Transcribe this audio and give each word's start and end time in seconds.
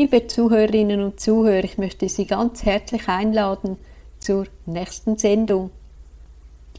Liebe 0.00 0.26
Zuhörerinnen 0.26 1.02
und 1.02 1.20
Zuhörer, 1.20 1.62
ich 1.62 1.76
möchte 1.76 2.08
Sie 2.08 2.24
ganz 2.24 2.64
herzlich 2.64 3.06
einladen 3.06 3.76
zur 4.18 4.46
nächsten 4.64 5.18
Sendung. 5.18 5.68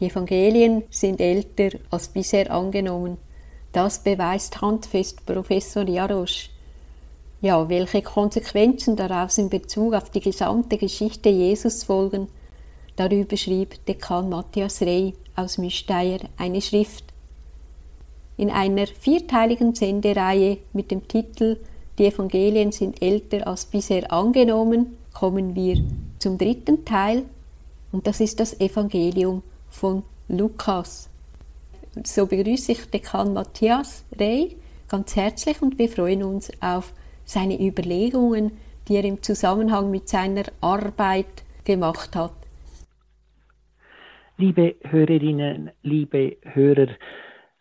Die 0.00 0.06
Evangelien 0.06 0.82
sind 0.90 1.20
älter 1.20 1.78
als 1.88 2.08
bisher 2.08 2.50
angenommen. 2.50 3.18
Das 3.70 4.02
beweist 4.02 4.60
handfest 4.60 5.24
Professor 5.24 5.84
Jarosch. 5.84 6.50
Ja, 7.40 7.68
welche 7.68 8.02
Konsequenzen 8.02 8.96
daraus 8.96 9.38
in 9.38 9.50
Bezug 9.50 9.94
auf 9.94 10.10
die 10.10 10.18
gesamte 10.18 10.76
Geschichte 10.76 11.28
Jesus 11.28 11.84
folgen, 11.84 12.26
darüber 12.96 13.36
schrieb 13.36 13.86
Dekan 13.86 14.30
Matthias 14.30 14.80
Rey 14.80 15.14
aus 15.36 15.58
Müsteier 15.58 16.18
eine 16.38 16.60
Schrift. 16.60 17.04
In 18.36 18.50
einer 18.50 18.88
vierteiligen 18.88 19.76
Sendereihe 19.76 20.58
mit 20.72 20.90
dem 20.90 21.06
Titel 21.06 21.58
Die 22.02 22.08
Evangelien 22.08 22.72
sind 22.72 23.00
älter 23.00 23.46
als 23.46 23.64
bisher 23.64 24.12
angenommen 24.12 24.98
kommen 25.12 25.54
wir 25.54 25.76
zum 26.18 26.36
dritten 26.36 26.84
Teil 26.84 27.22
und 27.92 28.08
das 28.08 28.18
ist 28.18 28.40
das 28.40 28.58
Evangelium 28.58 29.44
von 29.70 30.02
Lukas. 30.26 31.08
So 32.02 32.26
begrüße 32.26 32.72
ich 32.72 32.90
Dekan 32.90 33.34
Matthias 33.34 34.04
Rey 34.18 34.56
ganz 34.88 35.14
herzlich 35.14 35.62
und 35.62 35.78
wir 35.78 35.88
freuen 35.88 36.24
uns 36.24 36.50
auf 36.60 36.92
seine 37.24 37.64
Überlegungen, 37.64 38.50
die 38.88 38.96
er 38.96 39.04
im 39.04 39.22
Zusammenhang 39.22 39.92
mit 39.92 40.08
seiner 40.08 40.46
Arbeit 40.60 41.44
gemacht 41.62 42.16
hat. 42.16 42.32
Liebe 44.38 44.74
Hörerinnen, 44.82 45.70
liebe 45.84 46.36
Hörer, 46.42 46.88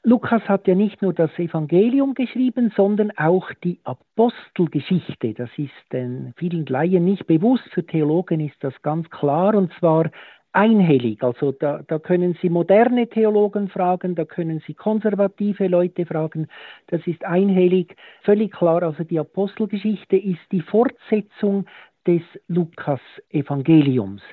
Lukas 0.03 0.41
hat 0.49 0.67
ja 0.67 0.73
nicht 0.73 1.03
nur 1.03 1.13
das 1.13 1.29
Evangelium 1.37 2.15
geschrieben, 2.15 2.73
sondern 2.75 3.11
auch 3.17 3.51
die 3.63 3.79
Apostelgeschichte. 3.83 5.35
Das 5.35 5.49
ist 5.57 5.71
den 5.93 6.33
vielen 6.37 6.65
Laien 6.65 7.05
nicht 7.05 7.27
bewusst, 7.27 7.69
für 7.71 7.85
Theologen 7.85 8.39
ist 8.39 8.55
das 8.61 8.73
ganz 8.81 9.07
klar, 9.11 9.53
und 9.53 9.71
zwar 9.73 10.09
einhellig. 10.53 11.23
Also 11.23 11.51
da, 11.51 11.83
da 11.87 11.99
können 11.99 12.35
Sie 12.41 12.49
moderne 12.49 13.07
Theologen 13.07 13.69
fragen, 13.69 14.15
da 14.15 14.25
können 14.25 14.61
Sie 14.65 14.73
konservative 14.73 15.67
Leute 15.67 16.07
fragen. 16.07 16.47
Das 16.87 17.05
ist 17.05 17.23
einhellig, 17.23 17.95
völlig 18.23 18.51
klar. 18.53 18.81
Also 18.81 19.03
die 19.03 19.19
Apostelgeschichte 19.19 20.17
ist 20.17 20.41
die 20.51 20.61
Fortsetzung 20.61 21.65
des 22.07 22.23
Lukas-Evangeliums. 22.47 24.23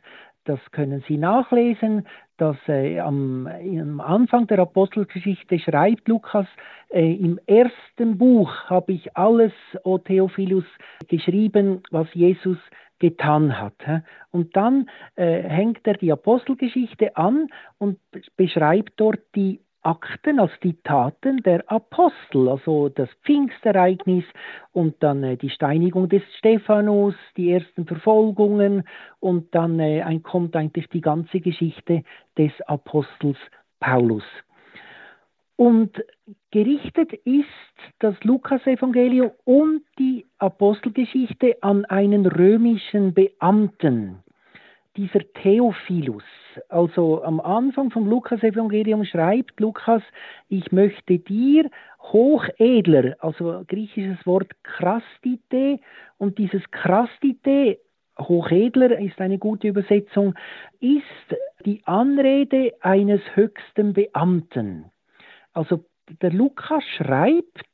Das 0.49 0.61
können 0.71 1.05
Sie 1.07 1.19
nachlesen, 1.19 2.07
dass 2.39 2.57
äh, 2.69 3.01
am, 3.01 3.47
am, 3.47 4.01
Anfang 4.01 4.47
der 4.47 4.61
Apostelgeschichte 4.61 5.59
schreibt 5.59 6.09
Lukas, 6.09 6.47
äh, 6.89 7.17
im 7.17 7.39
ersten 7.45 8.17
Buch 8.17 8.51
habe 8.65 8.93
ich 8.93 9.15
alles, 9.15 9.53
O 9.85 9.99
Theophilus, 9.99 10.65
geschrieben, 11.07 11.83
was 11.91 12.07
Jesus 12.15 12.57
getan 12.99 13.61
hat. 13.61 13.75
Und 14.31 14.57
dann 14.57 14.89
äh, 15.17 15.43
hängt 15.43 15.87
er 15.87 15.99
die 15.99 16.13
Apostelgeschichte 16.13 17.15
an 17.15 17.49
und 17.77 17.99
beschreibt 18.39 18.95
dort 18.97 19.21
die 19.35 19.61
Akten, 19.89 20.39
also 20.39 20.53
die 20.63 20.77
Taten 20.83 21.39
der 21.45 21.65
Apostel, 21.73 22.51
also 22.51 22.91
das 22.91 23.09
Pfingstereignis 23.25 24.25
und 24.73 25.03
dann 25.03 25.25
äh, 25.25 25.39
die 25.39 25.49
Steinigung 25.49 26.11
des 26.11 26.23
Stephanus, 26.37 27.15
die 27.39 27.53
ersten 27.53 27.87
Verfolgungen 27.87 28.85
und 29.19 29.55
dann 29.55 29.81
äh, 29.81 30.21
kommt 30.23 30.55
eigentlich 30.57 30.89
die 30.91 31.01
ganze 31.01 31.41
Geschichte 31.41 32.03
des 32.37 32.53
Apostels 32.67 33.39
Paulus. 33.81 34.25
Und 35.57 36.05
gerichtet 36.51 37.15
ist 37.25 37.49
das 37.99 38.15
Lukasevangelium 38.25 39.31
und 39.45 39.83
die 39.99 40.27
Apostelgeschichte 40.37 41.57
an 41.63 41.87
einen 41.87 42.27
römischen 42.27 43.15
Beamten, 43.15 44.23
dieser 44.99 45.21
Theophilus. 45.43 46.25
Also 46.69 47.23
am 47.23 47.41
Anfang 47.41 47.91
vom 47.91 48.09
Lukasevangelium 48.09 49.05
schreibt 49.05 49.61
Lukas, 49.61 50.03
ich 50.49 50.73
möchte 50.73 51.21
dir 51.21 51.71
hochedler, 52.01 53.15
also 53.21 53.63
griechisches 53.69 54.27
Wort 54.27 54.51
krastite, 54.65 55.79
und 56.19 56.37
dieses 56.39 56.69
krastite 56.73 57.79
Hochedler 58.19 58.99
ist 58.99 59.21
eine 59.21 59.39
gute 59.39 59.69
Übersetzung, 59.69 60.35
ist 60.81 61.05
die 61.65 61.81
Anrede 61.85 62.73
eines 62.81 63.21
höchsten 63.35 63.93
Beamten. 63.93 64.87
Also 65.53 65.85
der 66.23 66.33
Lukas 66.33 66.83
schreibt 66.97 67.65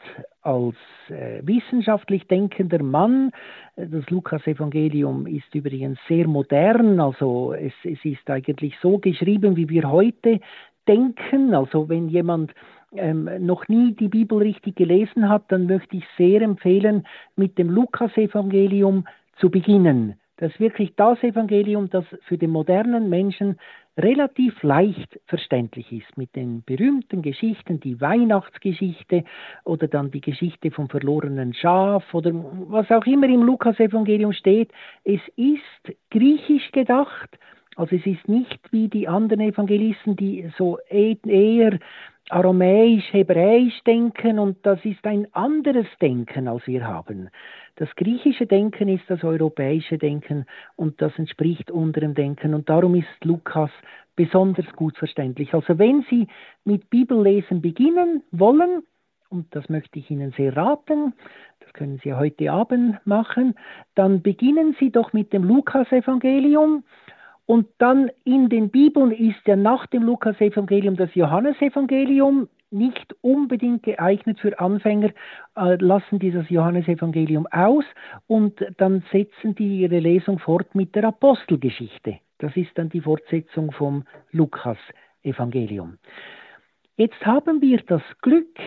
als 0.44 0.76
äh, 1.08 1.40
wissenschaftlich 1.42 2.26
denkender 2.26 2.82
Mann, 2.82 3.32
das 3.76 4.08
Lukas-Evangelium 4.10 5.26
ist 5.26 5.52
übrigens 5.54 5.98
sehr 6.06 6.28
modern, 6.28 7.00
also 7.00 7.54
es, 7.54 7.72
es 7.82 8.04
ist 8.04 8.28
eigentlich 8.30 8.74
so 8.80 8.98
geschrieben, 8.98 9.56
wie 9.56 9.68
wir 9.68 9.90
heute 9.90 10.40
denken. 10.86 11.54
Also 11.54 11.88
wenn 11.88 12.08
jemand 12.08 12.52
ähm, 12.94 13.28
noch 13.40 13.68
nie 13.68 13.94
die 13.94 14.08
Bibel 14.08 14.38
richtig 14.38 14.76
gelesen 14.76 15.28
hat, 15.28 15.44
dann 15.48 15.66
möchte 15.66 15.96
ich 15.96 16.04
sehr 16.16 16.42
empfehlen, 16.42 17.06
mit 17.36 17.58
dem 17.58 17.70
Lukas-Evangelium 17.70 19.06
zu 19.38 19.50
beginnen. 19.50 20.14
Das 20.36 20.50
ist 20.52 20.60
wirklich 20.60 20.94
das 20.96 21.22
Evangelium, 21.22 21.90
das 21.90 22.04
für 22.26 22.36
den 22.36 22.50
modernen 22.50 23.08
Menschen 23.08 23.58
relativ 23.96 24.60
leicht 24.64 25.20
verständlich 25.26 25.92
ist 25.92 26.16
mit 26.16 26.34
den 26.34 26.64
berühmten 26.64 27.22
Geschichten, 27.22 27.78
die 27.78 28.00
Weihnachtsgeschichte 28.00 29.24
oder 29.64 29.86
dann 29.86 30.10
die 30.10 30.20
Geschichte 30.20 30.72
vom 30.72 30.88
verlorenen 30.88 31.54
Schaf 31.54 32.12
oder 32.12 32.32
was 32.34 32.90
auch 32.90 33.06
immer 33.06 33.28
im 33.28 33.44
Lukasevangelium 33.44 34.32
steht. 34.32 34.72
Es 35.04 35.20
ist 35.36 35.96
griechisch 36.10 36.72
gedacht, 36.72 37.38
also 37.76 37.96
es 37.96 38.06
ist 38.06 38.28
nicht 38.28 38.60
wie 38.72 38.88
die 38.88 39.08
anderen 39.08 39.40
Evangelisten, 39.40 40.16
die 40.16 40.50
so 40.56 40.78
e-, 40.90 41.16
eher 41.26 41.78
aramäisch, 42.30 43.12
hebräisch 43.12 43.82
denken 43.84 44.38
und 44.38 44.64
das 44.64 44.82
ist 44.84 45.04
ein 45.04 45.26
anderes 45.34 45.86
Denken, 46.00 46.48
als 46.48 46.66
wir 46.66 46.86
haben. 46.86 47.28
Das 47.76 47.88
griechische 47.96 48.46
Denken 48.46 48.88
ist 48.88 49.04
das 49.08 49.24
europäische 49.24 49.98
Denken 49.98 50.46
und 50.76 51.02
das 51.02 51.12
entspricht 51.18 51.70
unserem 51.70 52.14
Denken 52.14 52.54
und 52.54 52.68
darum 52.68 52.94
ist 52.94 53.24
Lukas 53.24 53.70
besonders 54.16 54.66
gut 54.74 54.96
verständlich. 54.96 55.52
Also 55.54 55.78
wenn 55.78 56.04
Sie 56.08 56.28
mit 56.64 56.88
Bibellesen 56.88 57.60
beginnen 57.60 58.22
wollen, 58.30 58.84
und 59.28 59.54
das 59.54 59.68
möchte 59.68 59.98
ich 59.98 60.10
Ihnen 60.10 60.32
sehr 60.36 60.56
raten, 60.56 61.14
das 61.60 61.72
können 61.72 62.00
Sie 62.04 62.14
heute 62.14 62.52
Abend 62.52 63.04
machen, 63.04 63.54
dann 63.96 64.22
beginnen 64.22 64.76
Sie 64.78 64.90
doch 64.90 65.12
mit 65.12 65.32
dem 65.32 65.42
Lukasevangelium 65.42 66.84
und 67.46 67.68
dann 67.78 68.10
in 68.24 68.48
den 68.48 68.70
Bibeln 68.70 69.10
ist 69.10 69.46
ja 69.46 69.56
nach 69.56 69.86
dem 69.86 70.02
Lukasevangelium 70.02 70.96
das 70.96 71.14
Johannesevangelium 71.14 72.48
nicht 72.70 73.14
unbedingt 73.20 73.84
geeignet 73.84 74.40
für 74.40 74.58
Anfänger, 74.58 75.10
äh, 75.56 75.76
lassen 75.76 76.18
dieses 76.18 76.48
Johannesevangelium 76.50 77.46
aus 77.46 77.84
und 78.26 78.64
dann 78.78 79.04
setzen 79.12 79.54
die 79.54 79.80
ihre 79.80 80.00
Lesung 80.00 80.38
fort 80.38 80.74
mit 80.74 80.94
der 80.94 81.04
Apostelgeschichte. 81.04 82.18
Das 82.38 82.56
ist 82.56 82.76
dann 82.76 82.88
die 82.88 83.00
Fortsetzung 83.00 83.70
vom 83.72 84.04
Lukas-Evangelium. 84.32 85.98
Jetzt 86.96 87.24
haben 87.24 87.60
wir 87.60 87.80
das 87.86 88.02
Glück, 88.22 88.58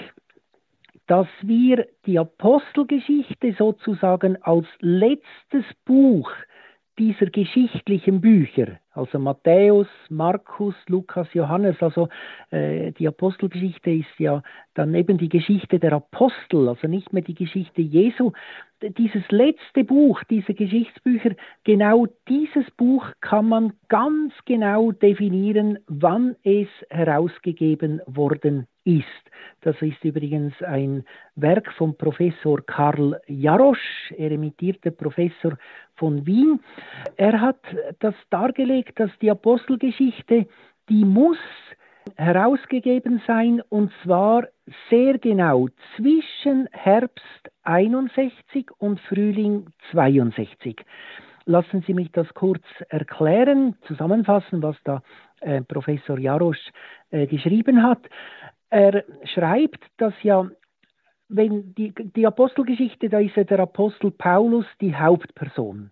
dass 1.07 1.27
wir 1.41 1.87
die 2.05 2.19
Apostelgeschichte 2.19 3.53
sozusagen 3.57 4.41
als 4.43 4.67
letztes 4.79 5.65
Buch 5.85 6.29
dieser 6.97 7.27
geschichtlichen 7.27 8.21
Bücher, 8.21 8.79
also 8.93 9.19
Matthäus, 9.19 9.87
Markus, 10.09 10.75
Lukas, 10.87 11.27
Johannes, 11.33 11.75
also 11.81 12.09
äh, 12.51 12.91
die 12.93 13.07
Apostelgeschichte 13.07 13.91
ist 13.91 14.19
ja 14.19 14.41
dann 14.77 14.93
eben 14.93 15.17
die 15.17 15.29
Geschichte 15.29 15.79
der 15.79 15.93
Apostel, 15.93 16.69
also 16.69 16.87
nicht 16.87 17.11
mehr 17.11 17.23
die 17.23 17.33
Geschichte 17.33 17.81
Jesu. 17.81 18.31
Dieses 18.81 19.23
letzte 19.29 19.83
Buch, 19.83 20.23
diese 20.29 20.53
Geschichtsbücher, 20.53 21.31
genau 21.63 22.05
dieses 22.29 22.69
Buch 22.77 23.07
kann 23.19 23.49
man 23.49 23.73
ganz 23.89 24.33
genau 24.45 24.91
definieren, 24.91 25.79
wann 25.87 26.35
es 26.43 26.67
herausgegeben 26.89 28.01
worden 28.05 28.67
ist. 28.83 29.03
Das 29.61 29.75
ist 29.81 30.03
übrigens 30.03 30.53
ein 30.61 31.03
Werk 31.35 31.73
von 31.73 31.97
Professor 31.97 32.63
Karl 32.63 33.19
Jarosch, 33.25 34.11
eremitierter 34.15 34.91
Professor 34.91 35.57
von 35.95 36.25
Wien. 36.27 36.59
Er 37.15 37.41
hat 37.41 37.59
das 37.99 38.15
dargelegt, 38.29 38.99
dass 38.99 39.09
die 39.21 39.31
Apostelgeschichte, 39.31 40.45
die 40.87 41.03
muss 41.03 41.39
herausgegeben 42.15 43.21
sein 43.27 43.61
und 43.69 43.91
zwar 44.03 44.47
sehr 44.89 45.17
genau 45.17 45.67
zwischen 45.95 46.67
Herbst 46.71 47.51
61 47.63 48.71
und 48.77 48.99
Frühling 49.01 49.67
62. 49.91 50.83
Lassen 51.45 51.83
Sie 51.87 51.93
mich 51.93 52.11
das 52.11 52.27
kurz 52.33 52.63
erklären, 52.89 53.75
zusammenfassen, 53.87 54.61
was 54.61 54.75
da 54.83 55.01
äh, 55.41 55.61
Professor 55.61 56.19
Jarosch 56.19 56.71
äh, 57.09 57.27
geschrieben 57.27 57.83
hat. 57.83 58.01
Er 58.69 59.05
schreibt, 59.23 59.81
dass 59.97 60.13
ja 60.23 60.49
wenn 61.29 61.73
die, 61.75 61.93
die 61.93 62.25
Apostelgeschichte, 62.25 63.09
da 63.09 63.19
ist 63.19 63.35
ja 63.35 63.43
der 63.43 63.59
Apostel 63.59 64.11
Paulus 64.11 64.65
die 64.79 64.95
Hauptperson. 64.95 65.91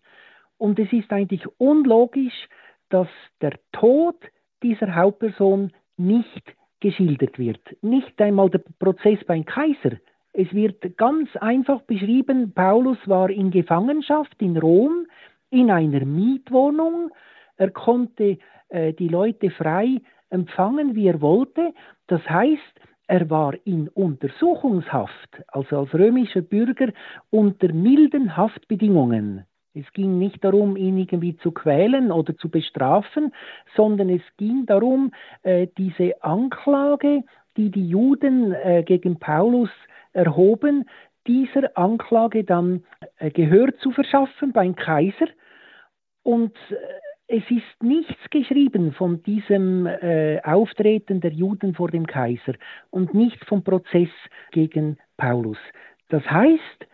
Und 0.58 0.80
es 0.80 0.92
ist 0.94 1.12
eigentlich 1.12 1.46
unlogisch, 1.58 2.48
dass 2.90 3.10
der 3.42 3.60
Tod 3.74 4.16
dieser 4.64 4.96
Hauptperson 4.96 5.74
nicht 5.98 6.56
geschildert 6.80 7.40
wird. 7.40 7.62
Nicht 7.82 8.22
einmal 8.22 8.50
der 8.50 8.62
Prozess 8.80 9.20
beim 9.26 9.46
Kaiser. 9.46 9.98
Es 10.34 10.54
wird 10.54 10.98
ganz 10.98 11.34
einfach 11.38 11.82
beschrieben, 11.84 12.52
Paulus 12.54 12.98
war 13.06 13.30
in 13.30 13.52
Gefangenschaft 13.52 14.36
in 14.42 14.58
Rom 14.58 15.08
in 15.50 15.72
einer 15.72 16.06
Mietwohnung. 16.06 17.12
Er 17.58 17.72
konnte 17.72 18.38
äh, 18.70 18.94
die 18.94 19.08
Leute 19.08 19.50
frei 19.52 20.02
empfangen, 20.30 20.96
wie 20.96 21.08
er 21.08 21.22
wollte. 21.22 21.74
Das 22.08 22.22
heißt, 22.30 22.82
er 23.08 23.30
war 23.30 23.54
in 23.66 23.88
Untersuchungshaft, 23.90 25.44
also 25.48 25.80
als 25.80 25.94
römischer 25.94 26.42
Bürger 26.42 26.92
unter 27.30 27.72
milden 27.72 28.36
Haftbedingungen. 28.36 29.46
Es 29.76 29.92
ging 29.94 30.18
nicht 30.18 30.44
darum, 30.44 30.78
ihn 30.78 30.98
irgendwie 30.98 31.36
zu 31.38 31.52
quälen 31.52 32.12
oder 32.12 32.36
zu 32.38 32.50
bestrafen, 32.50 33.34
sondern 33.76 34.10
es 34.10 34.22
ging 34.38 34.66
darum, 34.66 35.12
äh, 35.44 35.68
diese 35.78 36.24
Anklage, 36.24 37.24
die 37.58 37.70
die 37.70 37.88
Juden 37.88 38.54
äh, 38.54 38.84
gegen 38.84 39.20
Paulus 39.20 39.70
erhoben, 40.14 40.86
dieser 41.28 41.78
Anklage 41.78 42.44
dann 42.44 42.84
äh, 43.18 43.32
Gehör 43.32 43.76
zu 43.80 43.92
verschaffen 43.92 44.54
beim 44.54 44.76
Kaiser. 44.76 45.28
Und 46.24 46.56
es 47.28 47.44
ist 47.50 47.84
nichts 47.84 48.30
geschrieben 48.30 48.94
von 48.94 49.24
diesem 49.24 49.88
äh, 49.88 50.40
Auftreten 50.44 51.22
der 51.22 51.32
Juden 51.32 51.74
vor 51.74 51.90
dem 51.90 52.06
Kaiser 52.06 52.54
und 52.92 53.14
nicht 53.14 53.44
vom 53.46 53.64
Prozess 53.64 54.10
gegen 54.52 54.98
Paulus. 55.18 55.58
Das 56.10 56.24
heißt, 56.30 56.88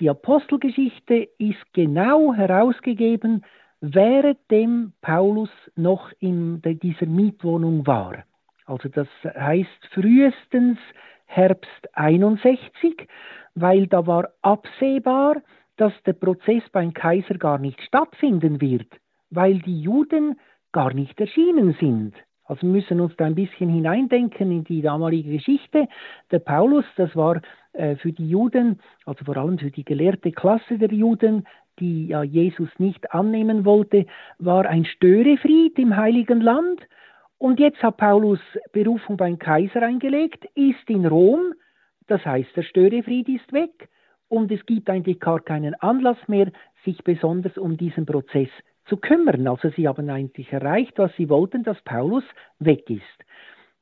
die 0.00 0.10
Apostelgeschichte 0.10 1.28
ist 1.38 1.72
genau 1.72 2.32
herausgegeben, 2.32 3.44
währenddem 3.80 4.92
Paulus 5.00 5.50
noch 5.76 6.10
in 6.20 6.60
dieser 6.62 7.06
Mietwohnung 7.06 7.86
war. 7.86 8.24
Also 8.66 8.88
das 8.88 9.08
heißt 9.24 9.88
frühestens 9.92 10.78
Herbst 11.26 11.88
61, 11.92 13.06
weil 13.54 13.86
da 13.86 14.06
war 14.06 14.28
absehbar, 14.42 15.36
dass 15.76 15.92
der 16.04 16.14
Prozess 16.14 16.62
beim 16.72 16.92
Kaiser 16.92 17.34
gar 17.34 17.58
nicht 17.58 17.80
stattfinden 17.82 18.60
wird 18.60 18.88
weil 19.30 19.58
die 19.60 19.80
Juden 19.80 20.38
gar 20.72 20.92
nicht 20.92 21.20
erschienen 21.20 21.76
sind. 21.80 22.14
Also 22.44 22.66
müssen 22.66 23.00
uns 23.00 23.14
da 23.16 23.26
ein 23.26 23.34
bisschen 23.34 23.68
hineindenken 23.68 24.50
in 24.50 24.64
die 24.64 24.80
damalige 24.80 25.32
Geschichte. 25.32 25.86
Der 26.30 26.38
Paulus, 26.38 26.84
das 26.96 27.14
war 27.14 27.42
für 27.98 28.12
die 28.12 28.28
Juden, 28.28 28.80
also 29.06 29.24
vor 29.24 29.36
allem 29.36 29.58
für 29.58 29.70
die 29.70 29.84
gelehrte 29.84 30.32
Klasse 30.32 30.78
der 30.78 30.92
Juden, 30.92 31.46
die 31.78 32.08
ja 32.08 32.24
Jesus 32.24 32.68
nicht 32.78 33.12
annehmen 33.12 33.64
wollte, 33.64 34.06
war 34.38 34.66
ein 34.66 34.84
Störefried 34.84 35.78
im 35.78 35.96
heiligen 35.96 36.40
Land. 36.40 36.80
Und 37.38 37.60
jetzt 37.60 37.80
hat 37.82 37.98
Paulus 37.98 38.40
Berufung 38.72 39.16
beim 39.16 39.38
Kaiser 39.38 39.82
eingelegt, 39.82 40.44
ist 40.56 40.88
in 40.90 41.06
Rom, 41.06 41.54
das 42.08 42.24
heißt, 42.24 42.56
der 42.56 42.62
Störefried 42.62 43.28
ist 43.28 43.52
weg 43.52 43.88
und 44.28 44.50
es 44.50 44.64
gibt 44.66 44.90
eigentlich 44.90 45.20
gar 45.20 45.40
keinen 45.40 45.74
Anlass 45.76 46.18
mehr, 46.26 46.50
sich 46.84 47.02
besonders 47.04 47.56
um 47.56 47.76
diesen 47.76 48.06
Prozess 48.06 48.48
zu 48.86 48.96
kümmern. 48.96 49.46
Also 49.46 49.70
sie 49.70 49.86
haben 49.86 50.10
eigentlich 50.10 50.52
erreicht, 50.52 50.98
was 50.98 51.14
sie 51.16 51.28
wollten, 51.28 51.62
dass 51.62 51.80
Paulus 51.82 52.24
weg 52.58 52.90
ist. 52.90 53.02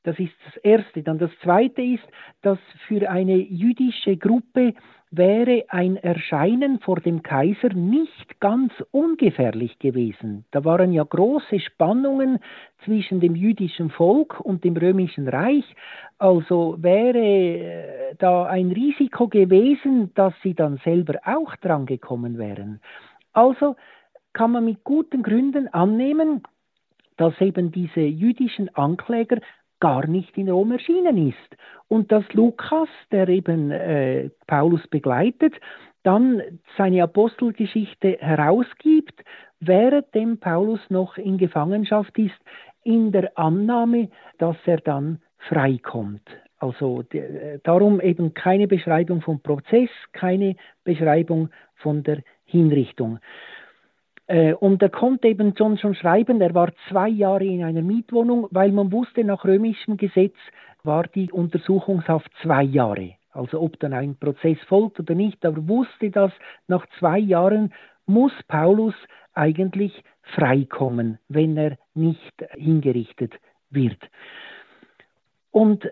Das 0.07 0.17
ist 0.21 0.33
das 0.45 0.57
Erste. 0.59 1.03
Dann 1.03 1.19
das 1.19 1.33
Zweite 1.43 1.83
ist, 1.83 2.05
dass 2.43 2.61
für 2.87 3.11
eine 3.11 3.35
jüdische 3.35 4.17
Gruppe 4.17 4.73
wäre 5.11 5.65
ein 5.69 5.97
Erscheinen 5.97 6.79
vor 6.79 7.01
dem 7.01 7.25
Kaiser 7.25 7.71
nicht 7.75 8.39
ganz 8.39 8.73
ungefährlich 8.93 9.81
gewesen. 9.81 10.45
Da 10.53 10.65
waren 10.65 10.93
ja 10.93 11.03
große 11.03 11.59
Spannungen 11.59 12.39
zwischen 12.85 13.19
dem 13.19 13.35
jüdischen 13.35 13.91
Volk 13.91 14.39
und 14.39 14.63
dem 14.63 14.77
römischen 14.77 15.27
Reich. 15.27 15.65
Also 16.19 16.77
wäre 16.79 17.19
äh, 17.19 18.15
da 18.19 18.47
ein 18.47 18.71
Risiko 18.71 19.27
gewesen, 19.27 20.13
dass 20.15 20.35
sie 20.45 20.55
dann 20.55 20.79
selber 20.85 21.19
auch 21.25 21.57
drangekommen 21.57 22.39
wären. 22.39 22.81
Also 23.33 23.75
kann 24.33 24.53
man 24.53 24.67
mit 24.67 24.85
guten 24.85 25.25
Gründen 25.25 25.67
annehmen, 25.67 26.45
dass 27.17 27.41
eben 27.41 27.73
diese 27.73 28.03
jüdischen 28.03 28.73
Ankläger 28.77 29.39
gar 29.81 30.07
nicht 30.07 30.37
in 30.39 30.49
Rom 30.49 30.73
erschienen 30.73 31.29
ist. 31.29 31.57
Und 31.89 32.11
dass 32.11 32.25
Lukas, 32.33 32.89
der 33.13 33.29
eben 33.29 33.71
äh, 33.71 34.31
Paulus 34.47 34.87
begleitet, 34.89 35.55
dann 36.03 36.43
seine 36.77 37.03
Apostelgeschichte 37.03 38.19
herausgibt, 38.21 39.25
währenddem 39.61 40.39
Paulus 40.39 40.81
noch 40.89 41.17
in 41.17 41.39
Gefangenschaft 41.39 42.17
ist, 42.19 42.39
in 42.85 43.11
der 43.11 43.37
Annahme, 43.37 44.09
dass 44.39 44.57
er 44.67 44.79
dann 44.79 45.21
freikommt. 45.39 46.23
Also 46.59 47.03
de, 47.03 47.59
darum 47.65 48.01
eben 48.01 48.33
keine 48.35 48.69
Beschreibung 48.69 49.21
vom 49.21 49.41
Prozess, 49.41 49.91
keine 50.13 50.57
Beschreibung 50.85 51.51
von 51.75 52.03
der 52.03 52.23
Hinrichtung. 52.45 53.19
Äh, 54.27 54.55
und 54.55 54.83
er 54.83 54.91
konnte 54.91 55.29
eben 55.29 55.55
schon, 55.57 55.79
schon 55.79 55.95
schreiben, 55.95 56.41
er 56.41 56.55
war 56.55 56.73
zwei 56.89 57.09
Jahre 57.09 57.45
in 57.45 57.65
einer 57.65 57.83
Mietwohnung, 57.83 58.49
weil 58.51 58.73
man 58.73 58.93
wusste, 58.93 59.25
nach 59.25 59.45
römischem 59.45 59.97
Gesetz 59.97 60.35
war 60.83 61.05
die 61.05 61.31
Untersuchungshaft 61.31 62.31
zwei 62.43 62.63
Jahre. 62.63 63.15
Also 63.33 63.61
ob 63.61 63.79
dann 63.81 63.93
ein 63.93 64.17
Prozess 64.17 64.59
folgt 64.67 64.99
oder 64.99 65.15
nicht, 65.15 65.45
aber 65.45 65.69
wusste, 65.69 66.11
dass 66.11 66.33
nach 66.69 66.87
zwei 66.99 67.19
Jahren 67.19 67.73
muss 68.07 68.33
Paulus 68.49 68.95
eigentlich 69.35 70.03
freikommen, 70.35 71.19
wenn 71.29 71.57
er 71.57 71.77
nicht 71.95 72.35
hingerichtet 72.55 73.35
wird. 73.71 73.99
Und 75.51 75.87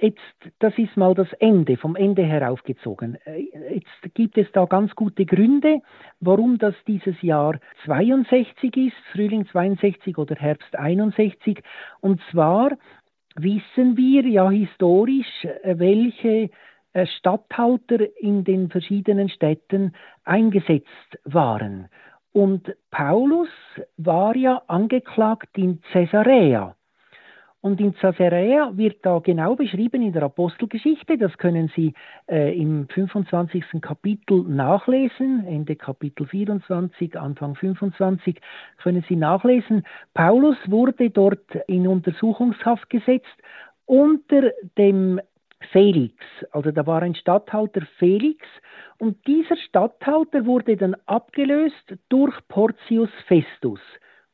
Jetzt, 0.00 0.54
das 0.60 0.72
ist 0.78 0.96
mal 0.96 1.12
das 1.14 1.32
Ende, 1.40 1.76
vom 1.76 1.96
Ende 1.96 2.22
her 2.22 2.52
aufgezogen. 2.52 3.18
Äh, 3.24 3.48
jetzt 3.74 4.14
gibt 4.14 4.38
es 4.38 4.46
da 4.52 4.64
ganz 4.64 4.94
gute 4.94 5.26
Gründe, 5.26 5.80
warum 6.20 6.56
das 6.58 6.74
dieses 6.86 7.20
Jahr 7.20 7.58
62 7.84 8.76
ist, 8.76 8.96
Frühling 9.12 9.46
62 9.46 10.16
oder 10.16 10.36
Herbst 10.36 10.76
61. 10.76 11.62
Und 12.00 12.20
zwar 12.30 12.78
wissen 13.34 13.96
wir 13.96 14.22
ja 14.22 14.48
historisch, 14.50 15.44
äh, 15.44 15.78
welche 15.78 16.50
äh, 16.92 17.06
Statthalter 17.18 17.98
in 18.20 18.44
den 18.44 18.70
verschiedenen 18.70 19.28
Städten 19.28 19.94
eingesetzt 20.24 21.18
waren. 21.24 21.88
Und 22.32 22.72
Paulus 22.92 23.48
war 23.96 24.36
ja 24.36 24.62
angeklagt 24.68 25.58
in 25.58 25.80
Caesarea. 25.92 26.76
Und 27.60 27.80
in 27.80 27.92
Caesarea 27.94 28.70
wird 28.76 29.04
da 29.04 29.18
genau 29.18 29.56
beschrieben 29.56 30.02
in 30.02 30.12
der 30.12 30.22
Apostelgeschichte, 30.22 31.18
das 31.18 31.36
können 31.38 31.70
Sie 31.74 31.92
äh, 32.30 32.56
im 32.56 32.86
25. 32.88 33.64
Kapitel 33.80 34.44
nachlesen, 34.44 35.44
Ende 35.44 35.74
Kapitel 35.74 36.26
24, 36.26 37.18
Anfang 37.18 37.56
25 37.56 38.40
können 38.80 39.04
Sie 39.08 39.16
nachlesen. 39.16 39.82
Paulus 40.14 40.56
wurde 40.66 41.10
dort 41.10 41.52
in 41.66 41.88
Untersuchungshaft 41.88 42.88
gesetzt 42.90 43.26
unter 43.86 44.52
dem 44.76 45.20
Felix, 45.72 46.14
also 46.52 46.70
da 46.70 46.86
war 46.86 47.02
ein 47.02 47.16
Statthalter 47.16 47.82
Felix 47.98 48.46
und 48.98 49.26
dieser 49.26 49.56
Statthalter 49.56 50.46
wurde 50.46 50.76
dann 50.76 50.94
abgelöst 51.06 51.96
durch 52.08 52.36
Porcius 52.46 53.10
Festus. 53.26 53.80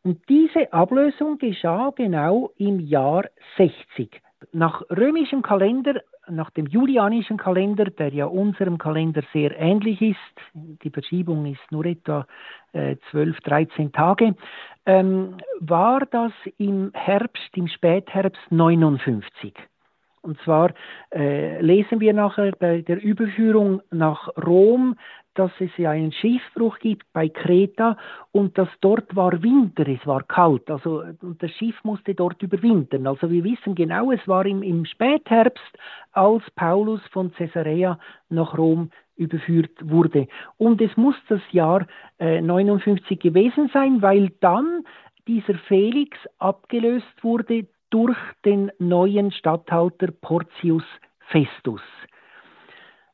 Und 0.05 0.21
diese 0.29 0.71
Ablösung 0.71 1.39
geschah 1.39 1.91
genau 1.97 2.51
im 2.59 2.79
Jahr 2.79 3.25
60. 3.57 4.21
Nach 4.53 4.83
römischem 4.91 5.41
Kalender, 5.41 6.03
nach 6.29 6.51
dem 6.51 6.67
julianischen 6.67 7.39
Kalender, 7.39 7.87
der 7.87 8.13
ja 8.13 8.27
unserem 8.27 8.77
Kalender 8.77 9.23
sehr 9.33 9.59
ähnlich 9.59 10.03
ist, 10.03 10.19
die 10.53 10.91
Verschiebung 10.91 11.47
ist 11.47 11.73
nur 11.73 11.87
etwa 11.87 12.27
äh, 12.75 12.97
12, 13.11 13.41
13 13.41 13.93
Tage, 13.93 14.35
ähm, 14.85 15.39
war 15.61 16.01
das 16.11 16.33
im 16.59 16.91
Herbst, 16.93 17.57
im 17.57 17.67
Spätherbst 17.67 18.43
59. 18.51 19.55
Und 20.21 20.39
zwar 20.41 20.73
äh, 21.15 21.61
lesen 21.63 22.01
wir 22.01 22.13
nachher 22.13 22.53
bei 22.59 22.83
der 22.83 23.03
Überführung 23.03 23.81
nach 23.91 24.29
Rom, 24.37 24.97
dass 25.35 25.51
es 25.59 25.71
ja 25.77 25.91
einen 25.91 26.13
Schiffbruch 26.13 26.79
gibt 26.79 27.13
bei 27.13 27.29
Kreta 27.29 27.97
und 28.33 28.57
dass 28.57 28.69
dort 28.81 29.15
war 29.15 29.43
Winter, 29.43 29.87
es 29.89 30.07
war 30.07 30.23
kalt, 30.23 30.71
also 30.71 31.03
und 31.21 31.43
das 31.43 31.51
Schiff 31.53 31.77
musste 31.85 32.15
dort 32.15 32.43
überwintern. 32.43 33.07
Also 33.07 33.31
wir 33.31 33.45
wissen 33.45 33.75
genau, 33.75 34.13
es 34.13 34.27
war 34.27 34.47
im, 34.47 34.63
im 34.63 34.85
Spätherbst, 34.85 35.79
als 36.13 36.43
Paulus 36.57 37.01
von 37.11 37.33
Caesarea 37.33 37.99
nach 38.29 38.57
Rom 38.57 38.91
überführt 39.17 39.79
wurde. 39.83 40.29
Und 40.57 40.81
es 40.81 40.97
muss 40.97 41.17
das 41.29 41.41
Jahr 41.53 41.87
äh, 42.19 42.41
59 42.41 43.19
gewesen 43.19 43.71
sein, 43.73 44.03
weil 44.03 44.31
dann 44.41 44.85
dieser 45.27 45.55
Felix 45.55 46.17
abgelöst 46.39 47.23
wurde 47.23 47.67
durch 47.91 48.19
den 48.45 48.73
neuen 48.79 49.31
Statthalter 49.31 50.09
Porcius 50.11 50.85
Festus. 51.29 51.81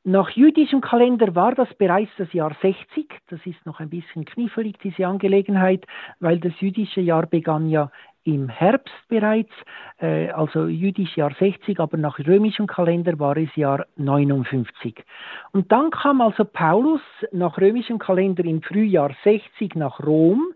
Nach 0.02 0.30
jüdischem 0.30 0.80
Kalender 0.80 1.34
war 1.34 1.54
das 1.54 1.68
bereits 1.74 2.10
das 2.16 2.32
Jahr 2.32 2.56
60. 2.62 3.06
Das 3.28 3.40
ist 3.44 3.66
noch 3.66 3.80
ein 3.80 3.90
bisschen 3.90 4.24
knifflig, 4.24 4.78
diese 4.78 5.06
Angelegenheit, 5.06 5.86
weil 6.20 6.38
das 6.40 6.58
jüdische 6.58 7.02
Jahr 7.02 7.26
begann 7.26 7.68
ja 7.68 7.90
im 8.24 8.48
Herbst 8.48 8.94
bereits, 9.08 9.52
äh, 9.98 10.30
also 10.30 10.68
jüdisch 10.68 11.16
Jahr 11.16 11.34
60, 11.38 11.78
aber 11.80 11.98
nach 11.98 12.18
römischem 12.18 12.66
Kalender 12.66 13.18
war 13.18 13.36
es 13.36 13.54
Jahr 13.56 13.86
59. 13.96 15.04
Und 15.52 15.70
dann 15.70 15.90
kam 15.90 16.22
also 16.22 16.46
Paulus 16.46 17.02
nach 17.32 17.58
römischem 17.58 17.98
Kalender 17.98 18.44
im 18.44 18.62
Frühjahr 18.62 19.14
60 19.22 19.74
nach 19.74 20.00
Rom 20.00 20.54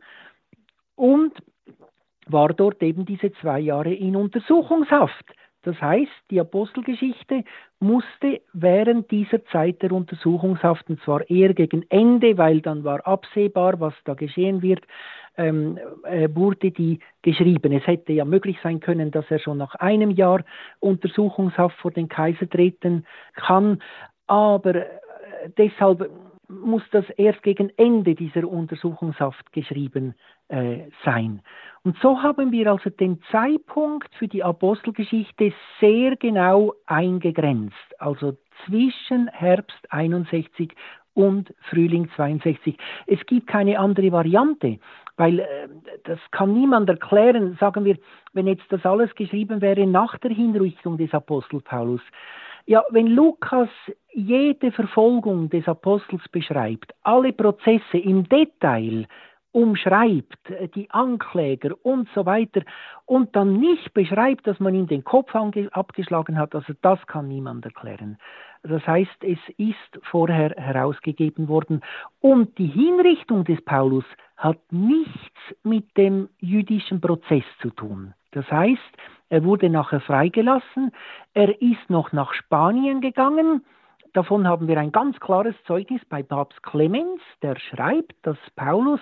und 0.94 1.34
war 2.26 2.48
dort 2.48 2.82
eben 2.82 3.04
diese 3.04 3.32
zwei 3.34 3.60
Jahre 3.60 3.92
in 3.92 4.16
Untersuchungshaft. 4.16 5.34
Das 5.64 5.80
heißt, 5.80 6.12
die 6.30 6.40
Apostelgeschichte 6.40 7.44
musste 7.84 8.40
während 8.52 9.10
dieser 9.10 9.44
Zeit 9.46 9.82
der 9.82 9.92
Untersuchungshaft, 9.92 10.88
und 10.88 11.00
zwar 11.02 11.28
eher 11.28 11.52
gegen 11.52 11.84
Ende, 11.90 12.38
weil 12.38 12.60
dann 12.60 12.82
war 12.82 13.06
absehbar, 13.06 13.78
was 13.78 13.94
da 14.04 14.14
geschehen 14.14 14.62
wird, 14.62 14.82
ähm, 15.36 15.78
äh, 16.04 16.28
wurde 16.32 16.70
die 16.70 17.00
geschrieben. 17.22 17.72
Es 17.72 17.86
hätte 17.86 18.12
ja 18.12 18.24
möglich 18.24 18.56
sein 18.62 18.80
können, 18.80 19.10
dass 19.10 19.30
er 19.30 19.38
schon 19.38 19.58
nach 19.58 19.74
einem 19.74 20.10
Jahr 20.10 20.44
Untersuchungshaft 20.80 21.76
vor 21.78 21.90
den 21.90 22.08
Kaiser 22.08 22.48
treten 22.48 23.04
kann, 23.34 23.82
aber 24.26 24.74
äh, 24.76 24.86
deshalb 25.58 26.10
muss 26.62 26.82
das 26.90 27.08
erst 27.11 27.42
gegen 27.42 27.70
Ende 27.76 28.14
dieser 28.14 28.49
Untersuchungshaft 28.49 29.52
geschrieben 29.52 30.14
äh, 30.49 30.88
sein. 31.04 31.42
Und 31.82 31.96
so 31.99 32.23
haben 32.23 32.52
wir 32.52 32.70
also 32.70 32.90
den 32.90 33.20
Zeitpunkt 33.30 34.14
für 34.14 34.28
die 34.28 34.42
Apostelgeschichte 34.42 35.52
sehr 35.80 36.16
genau 36.16 36.75
eingegrenzt, 36.87 37.75
also 37.99 38.37
zwischen 38.64 39.28
Herbst 39.28 39.78
61 39.90 40.73
und 41.14 41.54
Frühling 41.70 42.08
62. 42.16 42.76
Es 43.06 43.25
gibt 43.26 43.46
keine 43.46 43.78
andere 43.78 44.11
Variante, 44.12 44.78
weil 45.16 45.40
äh, 45.40 45.68
das 46.04 46.18
kann 46.30 46.52
niemand 46.52 46.88
erklären. 46.88 47.56
Sagen 47.61 47.84
wir, 47.84 47.96
wenn 48.32 48.46
jetzt 48.46 48.64
das 48.70 48.84
alles 48.84 49.14
geschrieben 49.14 49.61
wäre 49.61 49.87
nach 49.87 50.18
der 50.18 50.32
Hinrichtung 50.32 50.99
des 50.99 51.12
Apostel 51.14 51.61
Paulus. 51.61 52.00
Ja, 52.66 52.82
wenn 52.90 53.08
Lukas 53.08 53.68
jede 54.14 54.73
Verfolgung 54.73 55.50
des 55.50 55.66
Apostels 55.66 56.23
beschreibt, 56.30 56.94
alle 57.02 57.33
Prozesse 57.33 57.99
im 57.99 58.28
Detail, 58.28 59.06
umschreibt, 59.52 60.50
äh, 60.50 60.68
die 60.68 60.90
Ankläger 60.90 61.75
und 61.83 62.09
so 62.14 62.26
weiter, 62.26 62.62
und 63.06 63.35
dann 63.37 63.59
nicht 63.59 63.92
beschreibt, 63.94 64.47
dass 64.47 64.59
man 64.61 64.75
ihm 64.75 64.87
den 64.87 65.04
Kopf 65.04 65.35
abgeschlagen 65.35 66.38
hat, 66.38 66.54
also 66.54 66.73
das 66.83 67.04
kann 67.06 67.28
niemand 67.28 67.64
erklären. 67.64 68.18
Das 68.62 68.87
heißt, 68.87 69.23
es 69.23 69.38
ist 69.59 70.00
vorher 70.11 70.50
herausgegeben 70.56 71.49
worden. 71.49 71.83
Und 72.21 72.56
die 72.56 72.66
Hinrichtung 72.66 73.44
des 73.44 73.62
Paulus 73.62 74.04
hat 74.38 74.59
nichts 74.71 75.38
mit 75.62 75.97
dem 75.99 76.30
jüdischen 76.40 77.00
Prozess 77.00 77.44
zu 77.61 77.71
tun. 77.71 78.14
Das 78.33 78.50
heißt, 78.50 78.80
er 79.28 79.44
wurde 79.44 79.68
nachher 79.68 80.00
freigelassen, 80.00 80.92
er 81.35 81.61
ist 81.61 81.90
noch 81.90 82.12
nach 82.12 82.33
Spanien 82.33 83.00
gegangen, 83.00 83.64
Davon 84.14 84.47
haben 84.47 84.68
wir 84.68 84.78
ein 84.78 84.92
ganz 84.92 85.18
klares 85.18 85.56
Zeugnis 85.66 86.00
bei 86.09 86.23
Papst 86.23 86.62
Clemens, 86.62 87.21
der 87.42 87.59
schreibt, 87.59 88.14
dass 88.23 88.38
Paulus 88.54 89.00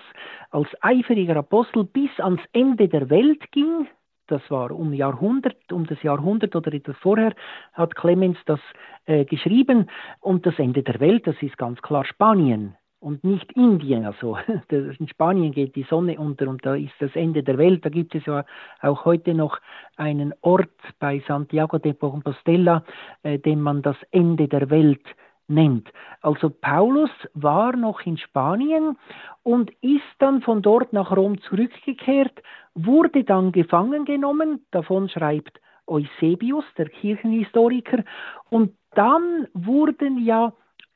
als 0.49 0.67
eifriger 0.81 1.37
Apostel 1.37 1.83
bis 1.83 2.09
ans 2.19 2.41
Ende 2.51 2.89
der 2.89 3.11
Welt 3.11 3.51
ging. 3.51 3.87
Das 4.25 4.41
war 4.49 4.71
um 4.71 4.91
Jahrhundert, 4.91 5.71
um 5.71 5.85
das 5.85 6.01
Jahrhundert 6.01 6.55
oder 6.55 6.73
etwas 6.73 6.97
vorher 6.97 7.35
hat 7.73 7.95
Clemens 7.95 8.39
das 8.47 8.59
äh, 9.05 9.23
geschrieben. 9.25 9.87
Und 10.19 10.47
das 10.47 10.57
Ende 10.57 10.81
der 10.81 10.99
Welt, 10.99 11.27
das 11.27 11.35
ist 11.43 11.59
ganz 11.59 11.79
klar 11.83 12.05
Spanien 12.05 12.75
und 13.03 13.23
nicht 13.23 13.51
Indien. 13.53 14.05
Also 14.05 14.37
in 14.69 15.07
Spanien 15.07 15.51
geht 15.51 15.75
die 15.75 15.83
Sonne 15.83 16.17
unter 16.17 16.47
und 16.47 16.65
da 16.65 16.75
ist 16.75 16.93
das 16.99 17.15
Ende 17.15 17.43
der 17.43 17.57
Welt. 17.57 17.85
Da 17.85 17.89
gibt 17.89 18.15
es 18.15 18.25
ja 18.25 18.45
auch 18.81 19.05
heute 19.05 19.33
noch 19.33 19.59
einen 19.97 20.33
Ort 20.41 20.69
bei 20.99 21.21
Santiago 21.27 21.77
de 21.77 21.93
Compostela, 21.93 22.83
äh, 23.23 23.37
den 23.37 23.61
man 23.61 23.81
das 23.81 23.97
Ende 24.11 24.47
der 24.47 24.69
Welt 24.69 25.05
nennt. 25.47 25.89
Also 26.21 26.49
Paulus 26.49 27.11
war 27.33 27.75
noch 27.75 28.01
in 28.05 28.17
Spanien 28.17 28.97
und 29.43 29.71
ist 29.81 30.01
dann 30.19 30.41
von 30.41 30.61
dort 30.61 30.93
nach 30.93 31.15
Rom 31.15 31.41
zurückgekehrt, 31.41 32.41
wurde 32.75 33.25
dann 33.25 33.51
gefangen 33.51 34.05
genommen, 34.05 34.65
davon 34.71 35.09
schreibt 35.09 35.59
Eusebius, 35.85 36.63
der 36.77 36.87
Kirchenhistoriker, 36.87 38.05
und 38.49 38.73
dann 38.95 39.47
wurden 39.53 40.23
ja 40.23 40.53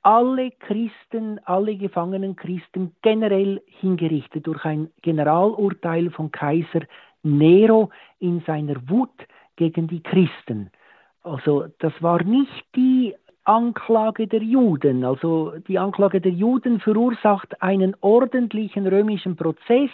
alle 0.08 0.52
Christen, 0.52 1.38
alle 1.44 1.76
gefangenen 1.76 2.38
Christen 2.38 2.96
generell 3.02 3.62
hingerichtet 3.66 4.48
durch 4.48 4.64
ein 4.64 4.90
Generalurteil 5.02 6.12
von 6.12 6.32
Kaiser 6.32 6.84
Nero 7.24 7.90
in 8.20 8.42
seiner 8.48 8.78
Wut 8.88 9.28
gegen 9.58 9.90
die 9.90 10.02
Christen. 10.02 10.72
Also 11.24 11.66
das 11.80 11.92
war 12.00 12.24
nicht 12.24 12.64
die 12.74 13.16
Anklage 13.44 14.28
der 14.28 14.42
Juden. 14.42 15.04
Also 15.04 15.56
die 15.68 15.78
Anklage 15.78 16.22
der 16.22 16.32
Juden 16.32 16.80
verursacht 16.80 17.62
einen 17.62 17.94
ordentlichen 18.00 18.88
römischen 18.88 19.36
Prozess, 19.36 19.92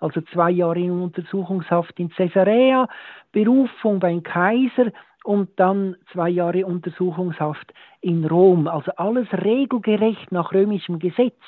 also 0.00 0.22
zwei 0.32 0.50
Jahre 0.50 0.80
in 0.80 0.92
Untersuchungshaft 0.92 2.00
in 2.00 2.08
Caesarea, 2.08 2.88
Berufung 3.32 4.00
beim 4.00 4.22
Kaiser 4.22 4.90
und 5.24 5.50
dann 5.56 5.96
zwei 6.12 6.28
Jahre 6.28 6.66
Untersuchungshaft 6.66 7.72
in 8.00 8.24
Rom. 8.24 8.66
Also 8.66 8.92
alles 8.96 9.28
regelgerecht 9.32 10.32
nach 10.32 10.52
römischem 10.52 10.98
Gesetz. 10.98 11.40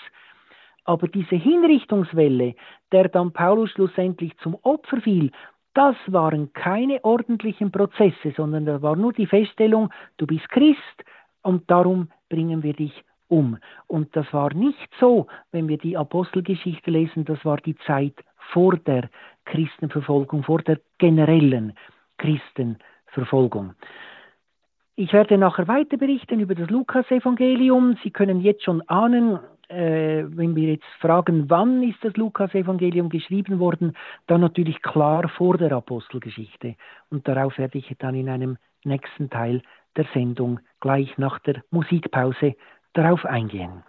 Aber 0.85 1.09
diese 1.09 1.37
Hinrichtungswelle, 1.37 2.55
der 2.93 3.09
dann 3.09 3.33
Paulus 3.33 3.71
schlussendlich 3.71 4.37
zum 4.39 4.57
Opfer 4.63 5.01
fiel, 5.01 5.31
das 5.73 5.97
waren 6.07 6.53
keine 6.53 7.05
ordentlichen 7.05 7.73
Prozesse, 7.73 8.33
sondern 8.37 8.67
da 8.67 8.81
war 8.81 8.95
nur 8.95 9.13
die 9.13 9.27
Feststellung, 9.27 9.91
du 10.19 10.27
bist 10.27 10.49
Christ 10.51 11.05
und 11.43 11.69
darum 11.69 12.11
bringen 12.29 12.63
wir 12.63 12.75
dich 12.75 13.03
um. 13.29 13.59
Und 13.89 14.15
das 14.15 14.33
war 14.33 14.55
nicht 14.55 14.89
so, 15.01 15.27
wenn 15.51 15.67
wir 15.67 15.79
die 15.79 15.97
Apostelgeschichte 15.97 16.91
lesen, 16.91 17.25
das 17.25 17.45
war 17.45 17.57
die 17.57 17.77
Zeit 17.87 18.15
vor 18.53 18.77
der 18.77 19.09
Christenverfolgung, 19.47 20.45
vor 20.45 20.63
der 20.63 20.79
generellen 20.99 21.73
Christenverfolgung. 22.19 22.94
Verfolgung. 23.15 23.75
Ich 24.97 25.13
werde 25.13 25.39
nachher 25.39 25.67
weiter 25.67 25.97
berichten 25.97 26.39
über 26.39 26.55
das 26.55 26.71
Lukas-Evangelium. 26.71 27.97
Sie 28.05 28.11
können 28.11 28.41
jetzt 28.41 28.63
schon 28.63 28.81
ahnen, 28.89 29.41
äh, 29.69 30.25
wenn 30.27 30.55
wir 30.55 30.75
jetzt 30.75 30.87
fragen, 31.01 31.51
wann 31.51 31.83
ist 31.83 31.99
das 32.03 32.17
Lukas-Evangelium 32.17 33.09
geschrieben 33.09 33.59
worden, 33.59 33.97
dann 34.29 34.41
natürlich 34.41 34.83
klar 34.83 35.29
vor 35.29 35.59
der 35.59 35.73
Apostelgeschichte. 35.73 36.77
Und 37.11 37.27
darauf 37.27 37.59
werde 37.59 37.79
ich 37.79 37.93
dann 37.99 38.15
in 38.15 38.29
einem 38.29 38.57
nächsten 38.85 39.31
Teil 39.31 39.63
der 39.97 40.07
Sendung 40.13 40.61
gleich 40.81 41.17
nach 41.19 41.39
der 41.41 41.63
Musikpause 41.71 42.55
darauf 42.93 43.25
eingehen. 43.25 43.83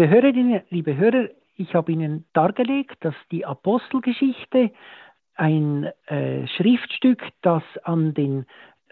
Liebe 0.00 0.14
Hörerinnen, 0.14 0.62
liebe 0.70 0.96
Hörer, 0.96 1.28
ich 1.58 1.74
habe 1.74 1.92
Ihnen 1.92 2.24
dargelegt, 2.32 2.96
dass 3.00 3.14
die 3.30 3.44
Apostelgeschichte 3.44 4.70
ein 5.34 5.90
äh, 6.06 6.46
Schriftstück, 6.56 7.22
das 7.42 7.62
an 7.84 8.14
den 8.14 8.46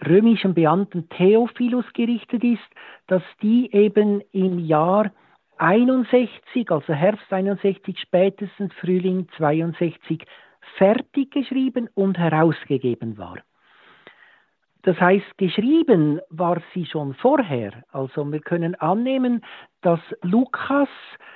römischen 0.07 0.53
Beamten 0.53 1.09
Theophilus 1.09 1.87
gerichtet 1.95 2.45
ist, 2.45 2.69
dass 3.07 3.23
die 3.41 3.73
eben 3.73 4.21
im 4.33 4.59
Jahr 4.59 5.11
61, 5.57 6.71
also 6.71 6.93
Herbst 6.93 7.33
61, 7.33 7.99
spätestens 8.01 8.75
Frühling 8.75 9.29
62 9.39 10.27
fertig 10.77 11.31
geschrieben 11.31 11.89
und 11.95 12.19
herausgegeben 12.19 13.17
war. 13.17 13.39
Das 14.83 14.99
heißt, 15.01 15.39
geschrieben 15.39 16.21
war 16.31 16.63
sie 16.73 16.87
schon 16.87 17.15
vorher. 17.15 17.73
Also 17.93 18.31
wir 18.31 18.41
können 18.41 18.75
annehmen, 18.77 19.45
dass 19.83 20.01
Lukas 20.23 20.89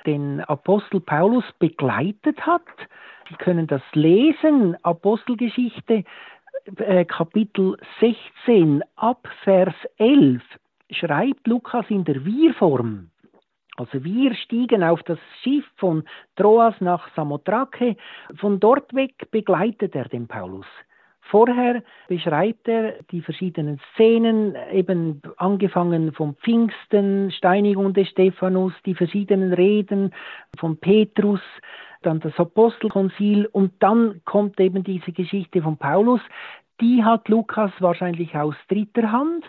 den 0.05 0.41
Apostel 0.41 1.01
Paulus 1.01 1.43
begleitet 1.59 2.45
hat. 2.45 2.61
Sie 3.29 3.35
können 3.35 3.67
das 3.67 3.81
lesen, 3.93 4.77
Apostelgeschichte 4.83 6.03
äh, 6.77 7.05
Kapitel 7.05 7.77
16 7.99 8.83
ab 8.95 9.27
Vers 9.43 9.73
11 9.97 10.41
schreibt 10.91 11.47
Lukas 11.47 11.85
in 11.89 12.03
der 12.03 12.23
Wir-Form. 12.23 13.09
Also 13.75 14.03
wir 14.03 14.35
stiegen 14.35 14.83
auf 14.83 15.01
das 15.03 15.17
Schiff 15.41 15.65
von 15.77 16.03
Troas 16.35 16.75
nach 16.79 17.09
Samothrake. 17.15 17.97
Von 18.35 18.59
dort 18.59 18.93
weg 18.93 19.31
begleitet 19.31 19.95
er 19.95 20.07
den 20.07 20.27
Paulus. 20.27 20.67
Vorher 21.29 21.83
beschreibt 22.07 22.67
er 22.67 23.01
die 23.11 23.21
verschiedenen 23.21 23.79
Szenen, 23.93 24.55
eben 24.71 25.21
angefangen 25.37 26.11
vom 26.13 26.35
Pfingsten, 26.35 27.31
Steinigung 27.31 27.93
des 27.93 28.09
Stephanus, 28.09 28.73
die 28.85 28.93
verschiedenen 28.93 29.53
Reden 29.53 30.13
von 30.57 30.77
Petrus, 30.77 31.41
dann 32.01 32.19
das 32.19 32.37
Apostelkonzil 32.37 33.47
und 33.47 33.71
dann 33.79 34.21
kommt 34.25 34.59
eben 34.59 34.83
diese 34.83 35.11
Geschichte 35.11 35.61
von 35.61 35.77
Paulus. 35.77 36.21
Die 36.81 37.03
hat 37.03 37.29
Lukas 37.29 37.71
wahrscheinlich 37.79 38.35
aus 38.35 38.55
dritter 38.67 39.11
Hand 39.11 39.45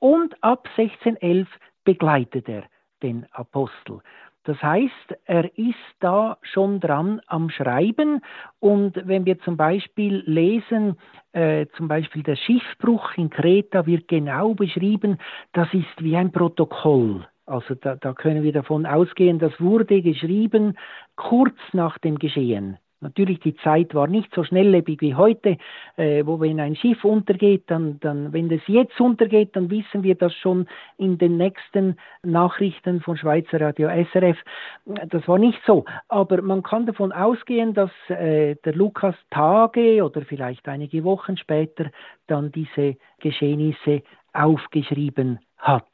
und 0.00 0.34
ab 0.42 0.68
1611 0.76 1.48
begleitet 1.84 2.48
er 2.48 2.64
den 3.02 3.26
Apostel. 3.32 4.00
Das 4.44 4.60
heißt, 4.60 5.16
er 5.24 5.56
ist 5.56 5.74
da 6.00 6.36
schon 6.42 6.80
dran 6.80 7.20
am 7.28 7.48
Schreiben 7.48 8.20
und 8.58 9.00
wenn 9.06 9.24
wir 9.24 9.38
zum 9.40 9.56
Beispiel 9.56 10.24
lesen, 10.26 10.96
äh, 11.32 11.66
zum 11.76 11.86
Beispiel 11.86 12.24
der 12.24 12.36
Schiffbruch 12.36 13.16
in 13.16 13.30
Kreta 13.30 13.86
wird 13.86 14.08
genau 14.08 14.54
beschrieben, 14.54 15.18
das 15.52 15.72
ist 15.72 16.02
wie 16.02 16.16
ein 16.16 16.32
Protokoll. 16.32 17.26
Also 17.46 17.74
da, 17.74 17.96
da 17.96 18.14
können 18.14 18.42
wir 18.42 18.52
davon 18.52 18.84
ausgehen, 18.86 19.38
das 19.38 19.52
wurde 19.60 20.02
geschrieben 20.02 20.76
kurz 21.16 21.56
nach 21.72 21.98
dem 21.98 22.18
Geschehen. 22.18 22.78
Natürlich, 23.02 23.40
die 23.40 23.56
Zeit 23.56 23.94
war 23.94 24.06
nicht 24.06 24.32
so 24.32 24.44
schnelllebig 24.44 25.00
wie 25.00 25.16
heute, 25.16 25.58
äh, 25.96 26.24
wo 26.24 26.40
wenn 26.40 26.60
ein 26.60 26.76
Schiff 26.76 27.04
untergeht, 27.04 27.64
dann, 27.66 27.98
dann, 27.98 28.32
wenn 28.32 28.50
es 28.50 28.62
jetzt 28.68 29.00
untergeht, 29.00 29.56
dann 29.56 29.70
wissen 29.70 30.04
wir 30.04 30.14
das 30.14 30.32
schon 30.34 30.68
in 30.98 31.18
den 31.18 31.36
nächsten 31.36 31.96
Nachrichten 32.22 33.00
von 33.00 33.16
Schweizer 33.16 33.60
Radio 33.60 33.88
SRF. 33.88 34.38
Das 34.84 35.26
war 35.26 35.38
nicht 35.38 35.60
so. 35.66 35.84
Aber 36.08 36.40
man 36.42 36.62
kann 36.62 36.86
davon 36.86 37.10
ausgehen, 37.10 37.74
dass 37.74 37.90
äh, 38.08 38.54
der 38.64 38.74
Lukas 38.74 39.16
Tage 39.30 40.04
oder 40.04 40.22
vielleicht 40.22 40.68
einige 40.68 41.02
Wochen 41.02 41.36
später 41.36 41.90
dann 42.28 42.52
diese 42.52 42.96
Geschehnisse 43.20 44.02
aufgeschrieben 44.32 45.40
hat. 45.58 45.88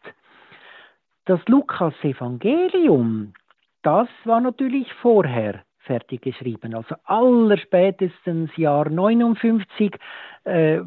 Das 1.25 1.41
Lukas-Evangelium, 1.47 3.33
das 3.83 4.09
war 4.25 4.41
natürlich 4.41 4.93
vorher 4.95 5.63
fertig 5.89 6.23
geschrieben. 6.23 6.75
Also 6.75 6.95
allerspätestens 7.05 8.55
Jahr 8.57 8.89
59, 8.89 9.97
äh, 10.45 10.81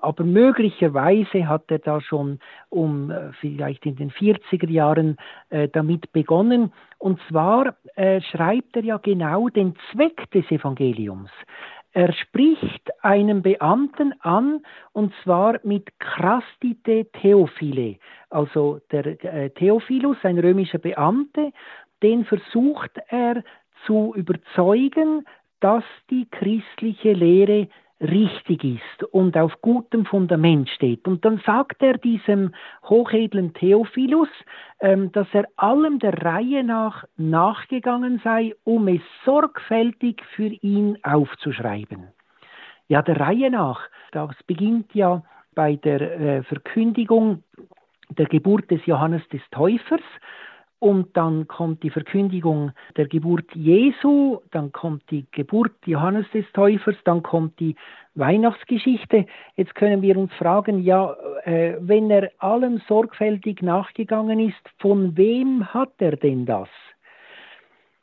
aber 0.00 0.24
möglicherweise 0.24 1.48
hat 1.48 1.70
er 1.70 1.78
da 1.78 2.00
schon 2.00 2.40
um 2.68 3.10
äh, 3.10 3.32
vielleicht 3.40 3.86
in 3.86 3.96
den 3.96 4.10
40er 4.10 4.68
Jahren 4.68 5.16
äh, 5.48 5.68
damit 5.68 6.12
begonnen. 6.12 6.72
Und 6.98 7.20
zwar 7.28 7.76
äh, 7.94 8.20
schreibt 8.20 8.76
er 8.76 8.84
ja 8.84 8.98
genau 8.98 9.48
den 9.48 9.74
Zweck 9.90 10.30
des 10.32 10.50
Evangeliums. 10.50 11.30
Er 11.92 12.12
spricht 12.12 12.90
einen 13.02 13.42
Beamten 13.42 14.14
an, 14.20 14.62
und 14.92 15.12
zwar 15.24 15.58
mit 15.64 15.98
Crastite 15.98 17.06
Theophile. 17.20 17.96
Also 18.28 18.80
der 18.92 19.06
äh, 19.24 19.50
Theophilus, 19.50 20.16
ein 20.22 20.38
römischer 20.38 20.78
Beamte, 20.78 21.52
den 22.02 22.24
versucht 22.24 22.92
er 23.08 23.42
zu 23.86 24.14
überzeugen, 24.14 25.24
dass 25.60 25.84
die 26.10 26.26
christliche 26.30 27.12
Lehre 27.12 27.68
richtig 28.00 28.64
ist 28.64 29.04
und 29.12 29.36
auf 29.36 29.60
gutem 29.60 30.06
Fundament 30.06 30.70
steht. 30.70 31.06
Und 31.06 31.24
dann 31.24 31.42
sagt 31.44 31.82
er 31.82 31.98
diesem 31.98 32.54
hochedlen 32.84 33.52
Theophilus, 33.52 34.28
ähm, 34.80 35.12
dass 35.12 35.26
er 35.32 35.46
allem 35.56 35.98
der 35.98 36.14
Reihe 36.22 36.64
nach 36.64 37.04
nachgegangen 37.16 38.20
sei, 38.24 38.54
um 38.64 38.88
es 38.88 39.02
sorgfältig 39.24 40.22
für 40.34 40.46
ihn 40.46 40.98
aufzuschreiben. 41.02 42.08
Ja, 42.88 43.02
der 43.02 43.20
Reihe 43.20 43.50
nach, 43.50 43.80
das 44.12 44.34
beginnt 44.46 44.94
ja 44.94 45.22
bei 45.54 45.76
der 45.76 46.00
äh, 46.00 46.42
Verkündigung 46.44 47.44
der 48.08 48.26
Geburt 48.26 48.70
des 48.70 48.84
Johannes 48.86 49.22
des 49.28 49.42
Täufers 49.50 50.00
und 50.80 51.14
dann 51.16 51.46
kommt 51.46 51.82
die 51.82 51.90
Verkündigung 51.90 52.72
der 52.96 53.06
Geburt 53.06 53.54
Jesu, 53.54 54.38
dann 54.50 54.72
kommt 54.72 55.02
die 55.10 55.26
Geburt 55.30 55.72
Johannes 55.84 56.26
des 56.32 56.46
Täufers, 56.52 56.96
dann 57.04 57.22
kommt 57.22 57.60
die 57.60 57.76
Weihnachtsgeschichte. 58.14 59.26
Jetzt 59.56 59.74
können 59.74 60.02
wir 60.02 60.16
uns 60.16 60.32
fragen, 60.32 60.82
ja, 60.82 61.14
äh, 61.44 61.76
wenn 61.80 62.10
er 62.10 62.30
allem 62.38 62.80
sorgfältig 62.88 63.62
nachgegangen 63.62 64.40
ist, 64.40 64.68
von 64.78 65.16
wem 65.16 65.72
hat 65.72 65.92
er 65.98 66.16
denn 66.16 66.46
das? 66.46 66.68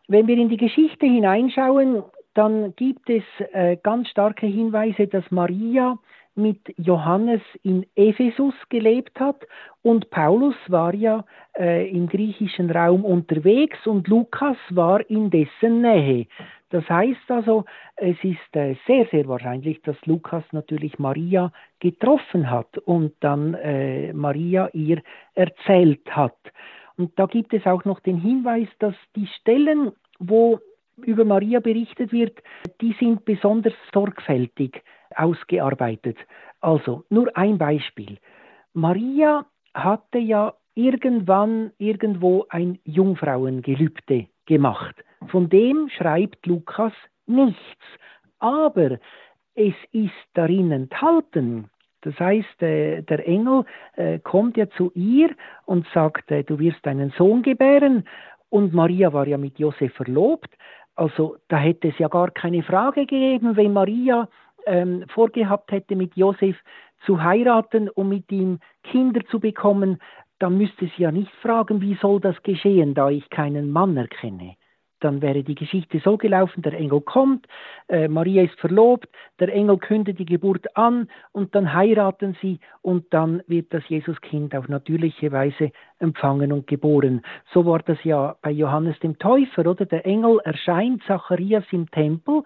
Wenn 0.07 0.27
wir 0.27 0.37
in 0.37 0.49
die 0.49 0.57
Geschichte 0.57 1.07
hineinschauen, 1.07 2.03
dann 2.35 2.75
gibt 2.75 3.09
es 3.09 3.23
äh, 3.53 3.77
ganz 3.81 4.07
starke 4.09 4.45
Hinweise, 4.45 5.07
dass 5.07 5.29
Maria 5.31 5.97
mit 6.37 6.59
Johannes 6.77 7.41
in 7.63 7.85
Ephesus 7.95 8.53
gelebt 8.69 9.19
hat 9.19 9.45
und 9.81 10.09
Paulus 10.09 10.55
war 10.67 10.93
ja 10.93 11.25
äh, 11.57 11.89
im 11.89 12.07
griechischen 12.07 12.69
Raum 12.69 13.03
unterwegs 13.03 13.85
und 13.85 14.07
Lukas 14.07 14.57
war 14.69 15.07
in 15.09 15.29
dessen 15.29 15.81
Nähe. 15.81 16.27
Das 16.69 16.87
heißt 16.89 17.29
also, 17.29 17.65
es 17.95 18.17
ist 18.23 18.55
äh, 18.55 18.75
sehr, 18.85 19.07
sehr 19.11 19.27
wahrscheinlich, 19.27 19.81
dass 19.83 19.95
Lukas 20.05 20.43
natürlich 20.51 20.99
Maria 20.99 21.51
getroffen 21.79 22.51
hat 22.51 22.77
und 22.79 23.13
dann 23.21 23.53
äh, 23.53 24.13
Maria 24.13 24.69
ihr 24.73 25.01
erzählt 25.33 26.05
hat. 26.09 26.37
Und 26.97 27.17
da 27.17 27.25
gibt 27.25 27.53
es 27.53 27.65
auch 27.65 27.85
noch 27.85 27.99
den 28.01 28.17
Hinweis, 28.17 28.67
dass 28.79 28.95
die 29.15 29.27
Stellen, 29.39 29.91
wo 30.19 30.59
über 30.97 31.25
Maria 31.25 31.59
berichtet 31.59 32.11
wird, 32.11 32.39
die 32.81 32.95
sind 32.99 33.23
besonders 33.23 33.73
sorgfältig 33.93 34.83
ausgearbeitet. 35.15 36.17
Also 36.61 37.03
nur 37.09 37.35
ein 37.35 37.57
Beispiel. 37.57 38.17
Maria 38.73 39.45
hatte 39.73 40.17
ja 40.17 40.53
irgendwann 40.75 41.71
irgendwo 41.77 42.45
ein 42.49 42.79
Jungfrauengelübde 42.83 44.27
gemacht. 44.45 44.95
Von 45.27 45.49
dem 45.49 45.89
schreibt 45.89 46.45
Lukas 46.45 46.93
nichts. 47.25 47.83
Aber 48.39 48.99
es 49.55 49.73
ist 49.91 50.13
darin 50.33 50.71
enthalten. 50.71 51.69
Das 52.01 52.17
heißt, 52.19 52.61
äh, 52.61 53.01
der 53.01 53.27
Engel 53.27 53.65
äh, 53.95 54.19
kommt 54.19 54.55
ja 54.55 54.69
zu 54.69 54.91
ihr 54.93 55.31
und 55.65 55.87
sagt, 55.93 56.31
äh, 56.31 56.43
du 56.43 56.59
wirst 56.59 56.85
einen 56.87 57.11
Sohn 57.17 57.41
gebären. 57.41 58.07
Und 58.49 58.73
Maria 58.73 59.11
war 59.11 59.27
ja 59.27 59.37
mit 59.37 59.57
Josef 59.57 59.93
verlobt. 59.93 60.49
Also 60.95 61.37
da 61.47 61.57
hätte 61.57 61.89
es 61.89 61.97
ja 61.97 62.07
gar 62.07 62.31
keine 62.31 62.63
Frage 62.63 63.01
gegeben, 63.01 63.55
wenn 63.55 63.73
Maria 63.73 64.29
ähm, 64.65 65.05
vorgehabt 65.13 65.71
hätte, 65.71 65.95
mit 65.95 66.15
Josef 66.15 66.55
zu 67.05 67.21
heiraten, 67.21 67.89
um 67.89 68.09
mit 68.09 68.31
ihm 68.31 68.59
Kinder 68.83 69.21
zu 69.29 69.39
bekommen, 69.39 69.99
dann 70.39 70.57
müsste 70.57 70.85
sie 70.85 71.03
ja 71.03 71.11
nicht 71.11 71.31
fragen, 71.41 71.81
wie 71.81 71.95
soll 71.95 72.19
das 72.19 72.41
geschehen, 72.43 72.93
da 72.93 73.09
ich 73.09 73.29
keinen 73.29 73.71
Mann 73.71 73.97
erkenne. 73.97 74.55
Dann 74.99 75.21
wäre 75.21 75.43
die 75.43 75.53
Geschichte 75.53 75.99
so 76.03 76.17
gelaufen, 76.17 76.63
der 76.63 76.73
Engel 76.73 77.01
kommt, 77.01 77.45
äh, 77.87 78.07
Maria 78.07 78.43
ist 78.43 78.59
verlobt, 78.59 79.07
der 79.39 79.53
Engel 79.53 79.77
kündet 79.77 80.17
die 80.17 80.25
Geburt 80.25 80.75
an 80.75 81.07
und 81.33 81.53
dann 81.53 81.71
heiraten 81.71 82.35
sie 82.41 82.59
und 82.81 83.05
dann 83.13 83.43
wird 83.45 83.71
das 83.73 83.87
Jesuskind 83.89 84.55
auf 84.55 84.67
natürliche 84.67 85.31
Weise 85.31 85.71
empfangen 85.99 86.51
und 86.51 86.65
geboren. 86.65 87.21
So 87.53 87.63
war 87.65 87.79
das 87.79 88.03
ja 88.03 88.37
bei 88.41 88.49
Johannes 88.49 88.97
dem 88.99 89.19
Täufer, 89.19 89.67
oder? 89.67 89.85
Der 89.85 90.05
Engel 90.05 90.39
erscheint 90.43 91.03
Zacharias 91.03 91.65
im 91.71 91.89
Tempel 91.91 92.41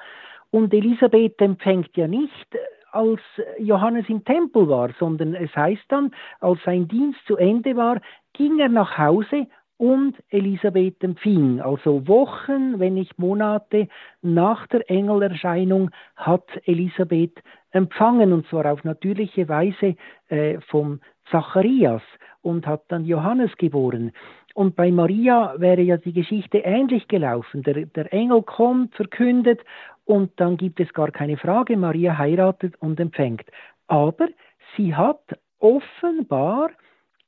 und 0.51 0.73
Elisabeth 0.73 1.41
empfängt 1.41 1.95
ja 1.95 2.07
nicht, 2.07 2.55
äh, 2.55 2.59
als 2.91 3.21
Johannes 3.57 4.07
im 4.09 4.23
Tempel 4.25 4.67
war, 4.67 4.89
sondern 4.99 5.33
es 5.33 5.55
heißt 5.55 5.85
dann, 5.87 6.11
als 6.41 6.59
sein 6.65 6.89
Dienst 6.89 7.19
zu 7.25 7.37
Ende 7.37 7.75
war, 7.77 8.01
ging 8.33 8.59
er 8.59 8.67
nach 8.67 8.97
Hause 8.97 9.47
und 9.77 10.15
Elisabeth 10.29 11.03
empfing. 11.03 11.59
Also 11.59 12.07
Wochen, 12.07 12.79
wenn 12.79 12.93
nicht 12.93 13.17
Monate 13.17 13.87
nach 14.21 14.67
der 14.67 14.87
Engelerscheinung 14.91 15.89
hat 16.15 16.45
Elisabeth 16.65 17.41
empfangen 17.71 18.33
und 18.33 18.45
zwar 18.47 18.71
auf 18.71 18.83
natürliche 18.83 19.49
Weise 19.49 19.95
äh, 20.27 20.59
vom 20.67 20.99
Zacharias 21.31 22.03
und 22.41 22.67
hat 22.67 22.83
dann 22.89 23.05
Johannes 23.05 23.55
geboren. 23.57 24.11
Und 24.53 24.75
bei 24.75 24.91
Maria 24.91 25.55
wäre 25.57 25.81
ja 25.81 25.97
die 25.97 26.13
Geschichte 26.13 26.59
ähnlich 26.59 27.07
gelaufen. 27.07 27.63
Der, 27.63 27.85
der 27.85 28.13
Engel 28.13 28.43
kommt, 28.43 28.93
verkündet 28.95 29.61
und 30.05 30.31
dann 30.37 30.57
gibt 30.57 30.79
es 30.79 30.91
gar 30.93 31.11
keine 31.11 31.37
Frage, 31.37 31.77
Maria 31.77 32.17
heiratet 32.17 32.75
und 32.79 32.99
empfängt. 32.99 33.45
Aber 33.87 34.27
sie 34.75 34.95
hat 34.95 35.21
offenbar 35.59 36.71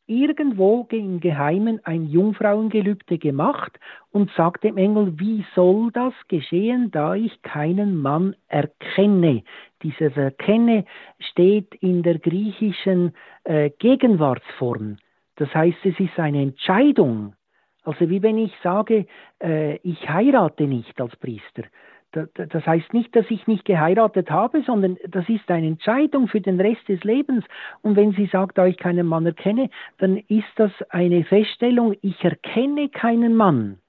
irgendwo 0.05 0.85
im 0.91 1.19
Geheimen 1.19 1.79
ein 1.85 2.07
Jungfrauengelübde 2.07 3.17
gemacht 3.17 3.79
und 4.11 4.29
sagt 4.31 4.63
dem 4.63 4.77
Engel, 4.77 5.17
wie 5.19 5.45
soll 5.55 5.91
das 5.91 6.13
geschehen, 6.27 6.91
da 6.91 7.15
ich 7.15 7.41
keinen 7.41 7.97
Mann 7.97 8.35
erkenne. 8.47 9.43
Dieses 9.81 10.15
Erkenne 10.17 10.85
steht 11.19 11.73
in 11.75 12.03
der 12.03 12.19
griechischen 12.19 13.13
äh, 13.45 13.69
Gegenwartsform. 13.79 14.97
Das 15.37 15.53
heißt, 15.53 15.77
es 15.85 15.99
ist 15.99 16.19
eine 16.19 16.41
Entscheidung. 16.41 17.35
Also 17.83 18.09
wie 18.09 18.21
wenn 18.21 18.37
ich 18.37 18.53
sage, 18.61 19.07
äh, 19.41 19.77
ich 19.77 20.09
heirate 20.09 20.65
nicht 20.67 20.99
als 20.99 21.15
Priester. 21.17 21.63
Das 22.13 22.65
heißt 22.65 22.93
nicht, 22.93 23.15
dass 23.15 23.25
ich 23.29 23.47
nicht 23.47 23.65
geheiratet 23.65 24.29
habe, 24.29 24.61
sondern 24.61 24.97
das 25.07 25.27
ist 25.29 25.49
eine 25.49 25.67
Entscheidung 25.67 26.27
für 26.27 26.41
den 26.41 26.61
Rest 26.61 26.87
des 26.87 27.03
Lebens. 27.03 27.43
Und 27.81 27.95
wenn 27.95 28.13
sie 28.13 28.27
sagt, 28.27 28.57
da 28.57 28.65
ich 28.65 28.77
keinen 28.77 29.07
Mann 29.07 29.25
erkenne, 29.25 29.69
dann 29.97 30.17
ist 30.27 30.47
das 30.55 30.71
eine 30.89 31.23
Feststellung, 31.23 31.95
ich 32.01 32.23
erkenne 32.23 32.89
keinen 32.89 33.35
Mann. 33.35 33.79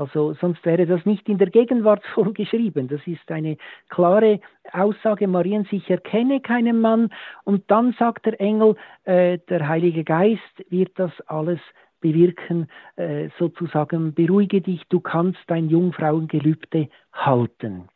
Also 0.00 0.32
sonst 0.32 0.64
wäre 0.64 0.86
das 0.86 1.04
nicht 1.04 1.28
in 1.28 1.36
der 1.36 1.50
Gegenwartsform 1.50 2.32
geschrieben. 2.34 2.88
Das 2.88 3.00
ist 3.06 3.30
eine 3.30 3.58
klare 3.90 4.40
Aussage 4.72 5.28
Mariens, 5.28 5.68
ich 5.70 5.90
erkenne 5.90 6.40
keinen 6.40 6.80
Mann. 6.80 7.10
Und 7.44 7.70
dann 7.70 7.94
sagt 7.98 8.24
der 8.24 8.40
Engel, 8.40 8.76
äh, 9.04 9.38
der 9.48 9.68
Heilige 9.68 10.04
Geist 10.04 10.64
wird 10.70 10.98
das 10.98 11.12
alles 11.26 11.60
bewirken, 12.00 12.68
äh, 12.96 13.28
sozusagen, 13.38 14.14
beruhige 14.14 14.60
dich, 14.60 14.82
du 14.88 15.00
kannst 15.00 15.40
dein 15.46 15.68
Jungfrauengelübde 15.68 16.88
halten. 17.12 17.88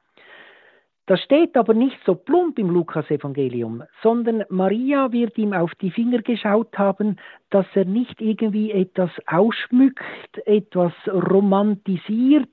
Das 1.06 1.20
steht 1.20 1.54
aber 1.56 1.74
nicht 1.74 1.98
so 2.06 2.14
plump 2.14 2.58
im 2.58 2.70
Lukasevangelium, 2.70 3.82
sondern 4.02 4.44
Maria 4.48 5.12
wird 5.12 5.36
ihm 5.36 5.52
auf 5.52 5.74
die 5.74 5.90
Finger 5.90 6.22
geschaut 6.22 6.78
haben, 6.78 7.16
dass 7.50 7.66
er 7.74 7.84
nicht 7.84 8.22
irgendwie 8.22 8.72
etwas 8.72 9.10
ausschmückt, 9.26 10.02
etwas 10.46 10.92
romantisiert. 11.06 12.48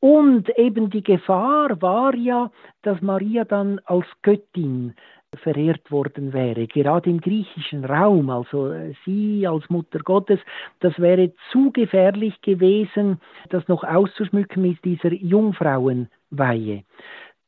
Und 0.00 0.48
eben 0.56 0.90
die 0.90 1.02
Gefahr 1.02 1.82
war 1.82 2.14
ja, 2.14 2.50
dass 2.82 3.00
Maria 3.00 3.44
dann 3.44 3.80
als 3.84 4.06
Göttin 4.22 4.94
verehrt 5.34 5.90
worden 5.90 6.32
wäre, 6.32 6.66
gerade 6.66 7.10
im 7.10 7.20
griechischen 7.20 7.84
Raum, 7.84 8.30
also 8.30 8.72
äh, 8.72 8.94
sie 9.04 9.46
als 9.46 9.68
Mutter 9.68 9.98
Gottes, 9.98 10.40
das 10.80 10.98
wäre 10.98 11.32
zu 11.52 11.70
gefährlich 11.70 12.40
gewesen, 12.40 13.20
das 13.50 13.66
noch 13.68 13.84
auszuschmücken 13.84 14.62
mit 14.62 14.82
dieser 14.84 15.12
Jungfrauenweihe. 15.12 16.84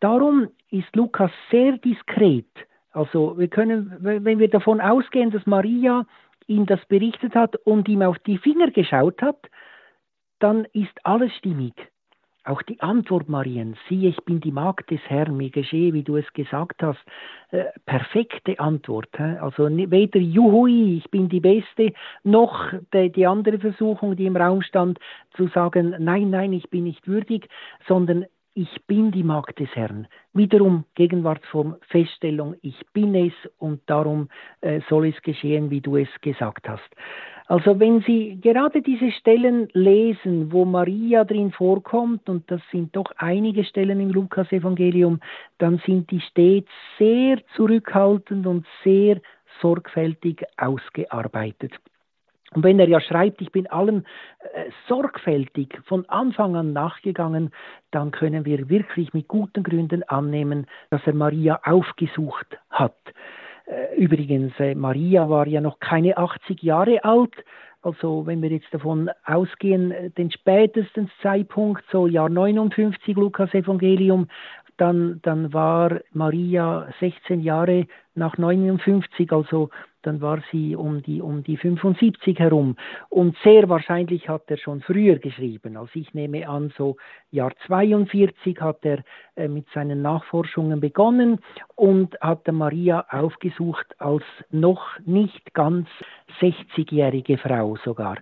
Darum 0.00 0.48
ist 0.70 0.94
Lukas 0.94 1.30
sehr 1.50 1.78
diskret. 1.78 2.48
Also 2.92 3.38
wir 3.38 3.48
können, 3.48 3.96
wenn 4.00 4.38
wir 4.38 4.50
davon 4.50 4.80
ausgehen, 4.80 5.30
dass 5.30 5.46
Maria 5.46 6.04
ihm 6.48 6.66
das 6.66 6.84
berichtet 6.86 7.34
hat 7.34 7.56
und 7.64 7.88
ihm 7.88 8.02
auf 8.02 8.18
die 8.20 8.38
Finger 8.38 8.70
geschaut 8.70 9.22
hat, 9.22 9.38
dann 10.38 10.66
ist 10.72 10.94
alles 11.04 11.32
stimmig. 11.36 11.74
Auch 12.44 12.62
die 12.62 12.80
Antwort 12.80 13.28
Mariens, 13.28 13.76
siehe, 13.88 14.08
ich 14.08 14.24
bin 14.24 14.40
die 14.40 14.50
Magd 14.50 14.90
des 14.90 15.00
Herrn, 15.08 15.36
mir 15.36 15.50
geschehe, 15.50 15.92
wie 15.92 16.02
du 16.02 16.16
es 16.16 16.32
gesagt 16.32 16.82
hast. 16.82 16.98
Äh, 17.50 17.64
perfekte 17.84 18.58
Antwort. 18.58 19.10
Hä? 19.16 19.36
Also 19.40 19.68
weder 19.68 20.20
Juhui, 20.20 20.96
ich 20.96 21.10
bin 21.10 21.28
die 21.28 21.40
Beste, 21.40 21.92
noch 22.24 22.72
die, 22.94 23.12
die 23.12 23.26
andere 23.26 23.58
Versuchung, 23.58 24.16
die 24.16 24.24
im 24.24 24.36
Raum 24.36 24.62
stand, 24.62 24.98
zu 25.34 25.48
sagen, 25.48 25.94
nein, 25.98 26.30
nein, 26.30 26.54
ich 26.54 26.70
bin 26.70 26.84
nicht 26.84 27.06
würdig, 27.06 27.46
sondern 27.86 28.24
ich 28.60 28.84
bin 28.86 29.10
die 29.10 29.22
Magd 29.22 29.58
des 29.58 29.74
Herrn. 29.74 30.06
Wiederum 30.34 30.84
Gegenwartsform, 30.94 31.76
Feststellung, 31.88 32.56
ich 32.60 32.78
bin 32.92 33.14
es 33.14 33.32
und 33.56 33.80
darum 33.86 34.28
äh, 34.60 34.80
soll 34.90 35.06
es 35.06 35.22
geschehen, 35.22 35.70
wie 35.70 35.80
du 35.80 35.96
es 35.96 36.08
gesagt 36.20 36.68
hast. 36.68 36.90
Also 37.46 37.80
wenn 37.80 38.02
Sie 38.02 38.38
gerade 38.40 38.82
diese 38.82 39.12
Stellen 39.12 39.68
lesen, 39.72 40.52
wo 40.52 40.66
Maria 40.66 41.24
drin 41.24 41.52
vorkommt, 41.52 42.28
und 42.28 42.50
das 42.50 42.60
sind 42.70 42.94
doch 42.94 43.10
einige 43.16 43.64
Stellen 43.64 43.98
im 43.98 44.10
Lukas-Evangelium, 44.10 45.20
dann 45.56 45.80
sind 45.86 46.10
die 46.10 46.20
stets 46.20 46.70
sehr 46.98 47.38
zurückhaltend 47.56 48.46
und 48.46 48.66
sehr 48.84 49.22
sorgfältig 49.62 50.44
ausgearbeitet. 50.58 51.72
Und 52.54 52.64
wenn 52.64 52.80
er 52.80 52.88
ja 52.88 53.00
schreibt, 53.00 53.40
ich 53.40 53.52
bin 53.52 53.68
allem 53.68 54.04
äh, 54.52 54.70
sorgfältig 54.88 55.78
von 55.86 56.08
Anfang 56.08 56.56
an 56.56 56.72
nachgegangen, 56.72 57.52
dann 57.92 58.10
können 58.10 58.44
wir 58.44 58.68
wirklich 58.68 59.14
mit 59.14 59.28
guten 59.28 59.62
Gründen 59.62 60.02
annehmen, 60.04 60.66
dass 60.90 61.00
er 61.06 61.14
Maria 61.14 61.60
aufgesucht 61.64 62.58
hat. 62.70 62.96
Äh, 63.66 63.96
übrigens, 63.96 64.52
äh, 64.58 64.74
Maria 64.74 65.28
war 65.30 65.46
ja 65.46 65.60
noch 65.60 65.78
keine 65.78 66.16
80 66.16 66.62
Jahre 66.62 67.04
alt. 67.04 67.34
Also 67.82 68.26
wenn 68.26 68.42
wir 68.42 68.50
jetzt 68.50 68.72
davon 68.72 69.10
ausgehen, 69.24 69.92
äh, 69.92 70.10
den 70.10 70.32
spätesten 70.32 71.10
Zeitpunkt, 71.22 71.84
so 71.90 72.06
Jahr 72.08 72.28
59 72.28 73.16
Lukas 73.16 73.54
Evangelium, 73.54 74.28
dann, 74.80 75.20
dann 75.22 75.52
war 75.52 76.00
Maria 76.12 76.88
16 77.00 77.40
Jahre 77.40 77.86
nach 78.14 78.38
59, 78.38 79.30
also 79.32 79.70
dann 80.02 80.20
war 80.20 80.42
sie 80.50 80.74
um 80.74 81.02
die, 81.02 81.20
um 81.20 81.42
die 81.42 81.56
75 81.56 82.38
herum. 82.38 82.76
Und 83.10 83.36
sehr 83.44 83.68
wahrscheinlich 83.68 84.28
hat 84.28 84.44
er 84.46 84.56
schon 84.56 84.80
früher 84.80 85.16
geschrieben. 85.16 85.76
Also 85.76 85.90
ich 85.94 86.14
nehme 86.14 86.48
an, 86.48 86.72
so 86.76 86.96
Jahr 87.30 87.52
42 87.66 88.60
hat 88.60 88.78
er 88.84 89.04
äh, 89.36 89.48
mit 89.48 89.66
seinen 89.74 90.00
Nachforschungen 90.00 90.80
begonnen 90.80 91.40
und 91.76 92.18
hatte 92.20 92.52
Maria 92.52 93.04
aufgesucht 93.10 93.86
als 93.98 94.24
noch 94.50 94.98
nicht 95.04 95.52
ganz 95.52 95.88
60-jährige 96.40 97.36
Frau 97.36 97.76
sogar. 97.84 98.16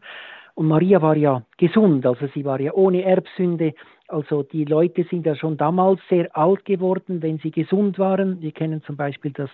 Und 0.59 0.67
Maria 0.67 1.01
war 1.01 1.17
ja 1.17 1.45
gesund, 1.57 2.05
also 2.05 2.27
sie 2.35 2.45
war 2.45 2.61
ja 2.61 2.73
ohne 2.75 3.05
Erbsünde. 3.05 3.75
Also 4.09 4.43
die 4.43 4.65
Leute 4.65 5.05
sind 5.09 5.25
ja 5.25 5.37
schon 5.37 5.57
damals 5.57 6.01
sehr 6.09 6.37
alt 6.37 6.65
geworden, 6.65 7.23
wenn 7.23 7.39
sie 7.39 7.53
gesund 7.53 7.97
waren. 8.01 8.41
Wir 8.41 8.51
kennen 8.51 8.83
zum 8.83 8.97
Beispiel 8.97 9.31
das, 9.31 9.51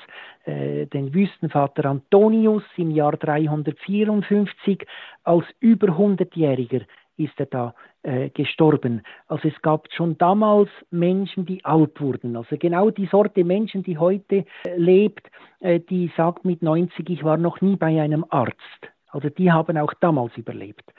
äh, 0.46 0.86
den 0.86 1.12
Wüstenvater 1.12 1.84
Antonius 1.84 2.62
im 2.78 2.90
Jahr 2.90 3.18
354 3.18 4.86
als 5.24 5.44
über 5.60 5.88
100-Jähriger 5.88 6.80
ist 7.18 7.38
er 7.38 7.46
da 7.46 7.74
äh, 8.02 8.30
gestorben. 8.30 9.02
Also 9.28 9.48
es 9.48 9.60
gab 9.60 9.92
schon 9.92 10.16
damals 10.16 10.70
Menschen, 10.90 11.44
die 11.44 11.62
alt 11.66 12.00
wurden. 12.00 12.34
Also 12.34 12.56
genau 12.56 12.88
die 12.88 13.06
Sorte 13.06 13.44
Menschen, 13.44 13.82
die 13.82 13.98
heute 13.98 14.36
äh, 14.36 14.76
lebt, 14.76 15.30
äh, 15.60 15.80
die 15.80 16.10
sagt 16.16 16.46
mit 16.46 16.62
90, 16.62 17.10
ich 17.10 17.22
war 17.24 17.36
noch 17.36 17.60
nie 17.60 17.76
bei 17.76 18.00
einem 18.00 18.24
Arzt. 18.30 18.93
Also 19.14 19.28
die 19.28 19.52
haben 19.52 19.78
auch 19.78 19.94
damals 20.00 20.36
überlebt. 20.36 20.92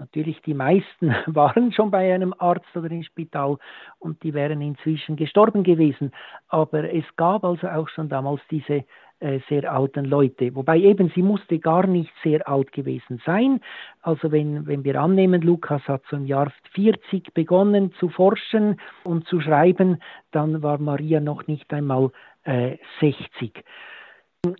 Natürlich, 0.00 0.40
die 0.42 0.54
meisten 0.54 1.14
waren 1.26 1.72
schon 1.72 1.90
bei 1.90 2.12
einem 2.12 2.34
Arzt 2.38 2.74
oder 2.74 2.90
im 2.90 3.02
Spital 3.02 3.58
und 3.98 4.22
die 4.22 4.34
wären 4.34 4.60
inzwischen 4.60 5.14
gestorben 5.14 5.62
gewesen. 5.62 6.10
Aber 6.48 6.92
es 6.92 7.04
gab 7.16 7.44
also 7.44 7.68
auch 7.68 7.88
schon 7.88 8.08
damals 8.08 8.40
diese 8.50 8.84
äh, 9.20 9.38
sehr 9.48 9.70
alten 9.70 10.06
Leute. 10.06 10.54
Wobei 10.56 10.78
eben 10.78 11.12
sie 11.14 11.22
musste 11.22 11.58
gar 11.58 11.86
nicht 11.86 12.10
sehr 12.24 12.48
alt 12.48 12.72
gewesen 12.72 13.20
sein. 13.24 13.60
Also 14.00 14.32
wenn, 14.32 14.66
wenn 14.66 14.82
wir 14.82 15.00
annehmen, 15.00 15.42
Lukas 15.42 15.86
hat 15.86 16.02
so 16.10 16.16
im 16.16 16.26
Jahr 16.26 16.50
40 16.72 17.34
begonnen 17.34 17.92
zu 18.00 18.08
forschen 18.08 18.80
und 19.04 19.28
zu 19.28 19.40
schreiben, 19.40 20.02
dann 20.32 20.62
war 20.62 20.78
Maria 20.78 21.20
noch 21.20 21.46
nicht 21.46 21.72
einmal 21.72 22.10
äh, 22.44 22.78
60. 23.00 23.62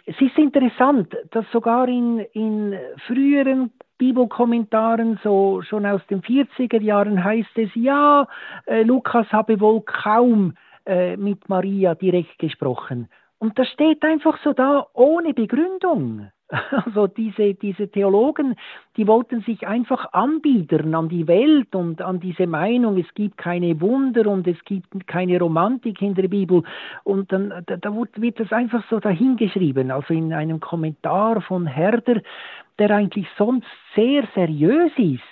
Es 0.04 0.20
ist 0.20 0.36
interessant, 0.36 1.16
dass 1.30 1.44
sogar 1.52 1.88
in, 1.88 2.18
in 2.32 2.78
früheren 3.06 3.72
Bibelkommentaren, 3.96 5.18
so 5.22 5.62
schon 5.62 5.86
aus 5.86 6.02
den 6.08 6.22
40er 6.22 6.80
Jahren, 6.80 7.22
heißt 7.22 7.56
es, 7.56 7.70
ja, 7.74 8.28
äh, 8.66 8.82
Lukas 8.82 9.30
habe 9.32 9.60
wohl 9.60 9.80
kaum 9.82 10.54
äh, 10.84 11.16
mit 11.16 11.48
Maria 11.48 11.94
direkt 11.94 12.38
gesprochen. 12.38 13.08
Und 13.38 13.58
das 13.58 13.68
steht 13.68 14.02
einfach 14.02 14.38
so 14.44 14.52
da, 14.52 14.86
ohne 14.92 15.32
Begründung. 15.32 16.30
Also 16.84 17.06
diese, 17.06 17.54
diese 17.54 17.88
Theologen, 17.88 18.56
die 18.96 19.06
wollten 19.06 19.42
sich 19.42 19.66
einfach 19.66 20.12
anbiedern 20.12 20.94
an 20.94 21.08
die 21.08 21.26
Welt 21.28 21.74
und 21.74 22.02
an 22.02 22.20
diese 22.20 22.46
Meinung, 22.46 22.98
es 22.98 23.12
gibt 23.14 23.38
keine 23.38 23.80
Wunder 23.80 24.26
und 24.26 24.46
es 24.46 24.62
gibt 24.64 25.06
keine 25.06 25.38
Romantik 25.38 26.02
in 26.02 26.14
der 26.14 26.28
Bibel. 26.28 26.62
Und 27.04 27.32
dann 27.32 27.50
da, 27.66 27.76
da 27.76 27.94
wird 27.94 28.40
das 28.40 28.52
einfach 28.52 28.84
so 28.90 29.00
dahingeschrieben, 29.00 29.90
also 29.90 30.12
in 30.12 30.32
einem 30.32 30.60
Kommentar 30.60 31.40
von 31.40 31.66
Herder, 31.66 32.20
der 32.78 32.90
eigentlich 32.90 33.26
sonst 33.36 33.66
sehr 33.94 34.26
seriös 34.34 34.92
ist 34.96 35.22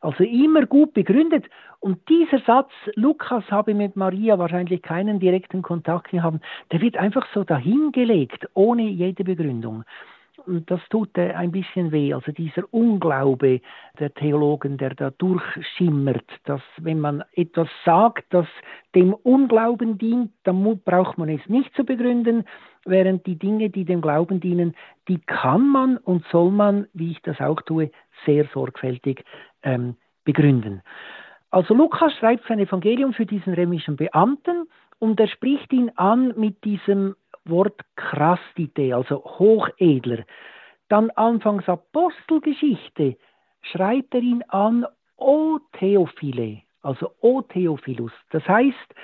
Also 0.00 0.22
immer 0.22 0.66
gut 0.66 0.92
begründet. 0.94 1.46
Und 1.80 2.08
dieser 2.08 2.38
Satz, 2.46 2.70
Lukas 2.94 3.44
habe 3.50 3.74
mit 3.74 3.96
Maria 3.96 4.38
wahrscheinlich 4.38 4.80
keinen 4.82 5.18
direkten 5.20 5.60
Kontakt 5.60 6.10
gehabt, 6.10 6.38
der 6.72 6.80
wird 6.80 6.96
einfach 6.96 7.26
so 7.34 7.44
dahingelegt, 7.44 8.48
ohne 8.54 8.84
jede 8.84 9.24
Begründung. 9.24 9.84
Das 10.46 10.80
tut 10.90 11.18
ein 11.18 11.52
bisschen 11.52 11.92
weh. 11.92 12.12
Also 12.12 12.32
dieser 12.32 12.62
Unglaube 12.72 13.60
der 13.98 14.12
Theologen, 14.12 14.76
der 14.76 14.94
da 14.94 15.10
durchschimmert, 15.10 16.24
dass 16.44 16.60
wenn 16.78 17.00
man 17.00 17.24
etwas 17.32 17.68
sagt, 17.84 18.24
das 18.30 18.46
dem 18.94 19.14
Unglauben 19.14 19.98
dient, 19.98 20.32
dann 20.44 20.80
braucht 20.84 21.18
man 21.18 21.28
es 21.28 21.40
nicht 21.48 21.74
zu 21.74 21.84
begründen, 21.84 22.44
während 22.84 23.26
die 23.26 23.36
Dinge, 23.36 23.70
die 23.70 23.84
dem 23.84 24.00
Glauben 24.00 24.40
dienen, 24.40 24.74
die 25.08 25.18
kann 25.18 25.68
man 25.68 25.96
und 25.96 26.24
soll 26.26 26.50
man, 26.50 26.86
wie 26.92 27.12
ich 27.12 27.22
das 27.22 27.40
auch 27.40 27.60
tue, 27.62 27.90
sehr 28.26 28.46
sorgfältig 28.52 29.24
ähm, 29.62 29.96
begründen. 30.24 30.82
Also 31.50 31.74
Lukas 31.74 32.12
schreibt 32.14 32.46
sein 32.48 32.58
Evangelium 32.58 33.12
für 33.12 33.26
diesen 33.26 33.54
römischen 33.54 33.96
Beamten 33.96 34.66
und 34.98 35.20
er 35.20 35.28
spricht 35.28 35.72
ihn 35.72 35.90
an 35.96 36.34
mit 36.36 36.64
diesem 36.64 37.14
Wort 37.44 37.80
Krastite, 37.96 38.94
also 38.94 39.24
Hochedler. 39.24 40.24
Dann 40.88 41.10
anfangs 41.10 41.68
Apostelgeschichte 41.68 43.16
schreibt 43.62 44.14
er 44.14 44.20
ihn 44.20 44.42
an 44.48 44.86
O 45.16 45.58
Theophile, 45.78 46.62
also 46.82 47.10
O 47.20 47.42
Theophilus. 47.42 48.12
Das 48.30 48.46
heißt, 48.46 48.94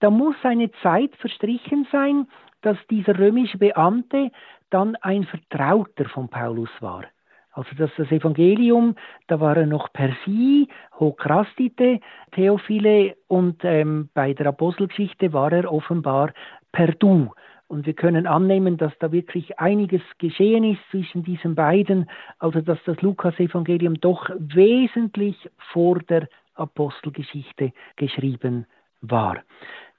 da 0.00 0.10
muss 0.10 0.36
eine 0.42 0.70
Zeit 0.82 1.14
verstrichen 1.16 1.86
sein, 1.90 2.26
dass 2.62 2.76
dieser 2.90 3.18
römische 3.18 3.58
Beamte 3.58 4.30
dann 4.70 4.96
ein 4.96 5.24
Vertrauter 5.24 6.08
von 6.08 6.28
Paulus 6.28 6.70
war. 6.80 7.04
Also 7.52 7.74
dass 7.76 7.90
das 7.96 8.10
Evangelium, 8.10 8.96
da 9.28 9.40
war 9.40 9.56
er 9.56 9.66
noch 9.66 9.90
per 9.92 10.10
sie, 10.26 10.68
Hokrastite, 10.98 12.00
Theophile 12.32 13.16
und 13.28 13.64
ähm, 13.64 14.10
bei 14.12 14.34
der 14.34 14.48
Apostelgeschichte 14.48 15.32
war 15.32 15.52
er 15.52 15.72
offenbar 15.72 16.32
per 16.70 16.88
du. 16.88 17.32
Und 17.68 17.86
wir 17.86 17.94
können 17.94 18.26
annehmen, 18.26 18.76
dass 18.76 18.92
da 19.00 19.10
wirklich 19.10 19.58
einiges 19.58 20.02
geschehen 20.18 20.62
ist 20.64 20.80
zwischen 20.90 21.24
diesen 21.24 21.54
beiden, 21.54 22.08
also 22.38 22.60
dass 22.60 22.78
das 22.84 23.00
Lukas-Evangelium 23.02 24.00
doch 24.00 24.30
wesentlich 24.38 25.36
vor 25.72 25.98
der 25.98 26.28
Apostelgeschichte 26.54 27.72
geschrieben 27.96 28.66
war. 29.00 29.38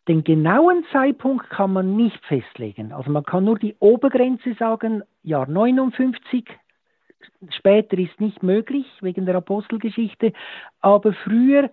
Den 0.08 0.24
genauen 0.24 0.86
Zeitpunkt 0.94 1.50
kann 1.50 1.74
man 1.74 1.98
nicht 1.98 2.24
festlegen. 2.26 2.94
Also 2.94 3.12
man 3.12 3.24
kann 3.24 3.44
nur 3.44 3.60
die 3.60 3.76
Obergrenze 3.80 4.54
sagen, 4.54 5.04
Jahr 5.22 5.48
59, 5.48 6.46
später 7.50 7.98
ist 7.98 8.22
nicht 8.22 8.42
möglich 8.42 8.86
wegen 9.02 9.26
der 9.26 9.36
Apostelgeschichte, 9.36 10.32
aber 10.80 11.12
früher 11.12 11.70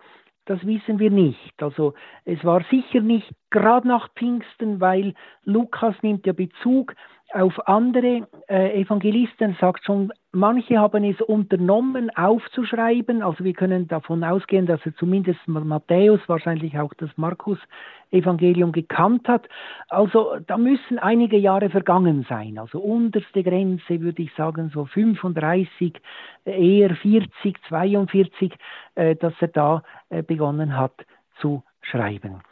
das 0.47 0.65
wissen 0.67 0.99
wir 0.99 1.11
nicht. 1.11 1.63
Also 1.63 1.95
es 2.25 2.43
war 2.45 2.63
sicher 2.71 3.01
nicht 3.01 3.31
gerade 3.51 3.89
nach 3.89 4.13
Pfingsten, 4.15 4.81
weil 4.81 5.15
Lukas 5.45 5.95
nimmt 6.03 6.27
ja 6.27 6.33
Bezug 6.33 6.95
auf 7.35 7.67
andere 7.67 8.29
äh, 8.49 8.81
Evangelisten, 8.81 9.57
sagt 9.61 9.85
schon, 9.85 10.13
manche 10.31 10.79
haben 10.79 11.03
es 11.03 11.21
unternommen 11.21 12.09
aufzuschreiben. 12.17 13.23
Also 13.23 13.43
wir 13.43 13.55
können 13.55 13.89
davon 13.89 14.23
ausgehen, 14.23 14.67
dass 14.67 14.81
er 14.87 14.95
zumindest 14.95 15.41
Matthäus, 15.47 16.21
wahrscheinlich 16.29 16.79
auch 16.79 16.95
das 16.95 17.11
Markus-Evangelium 17.17 18.71
gekannt 18.71 19.27
hat. 19.27 19.49
Also 19.89 20.37
da 20.47 20.57
müssen 20.57 20.99
einige 21.01 21.37
Jahre 21.37 21.71
vergangen 21.71 22.25
sein. 22.29 22.57
Also 22.57 22.79
unterste 22.79 23.43
Grenze 23.43 24.01
würde 24.01 24.23
ich 24.23 24.33
sagen 24.35 24.71
so 24.73 24.85
35, 24.85 26.01
eher 26.45 26.95
40, 26.95 27.57
42, 27.69 28.53
äh, 28.95 29.17
dass 29.17 29.35
er 29.41 29.49
da 29.49 29.83
äh, 30.09 30.23
begonnen 30.23 30.77
hat 30.77 31.05
zu 31.41 31.65
schreiben. 31.83 32.43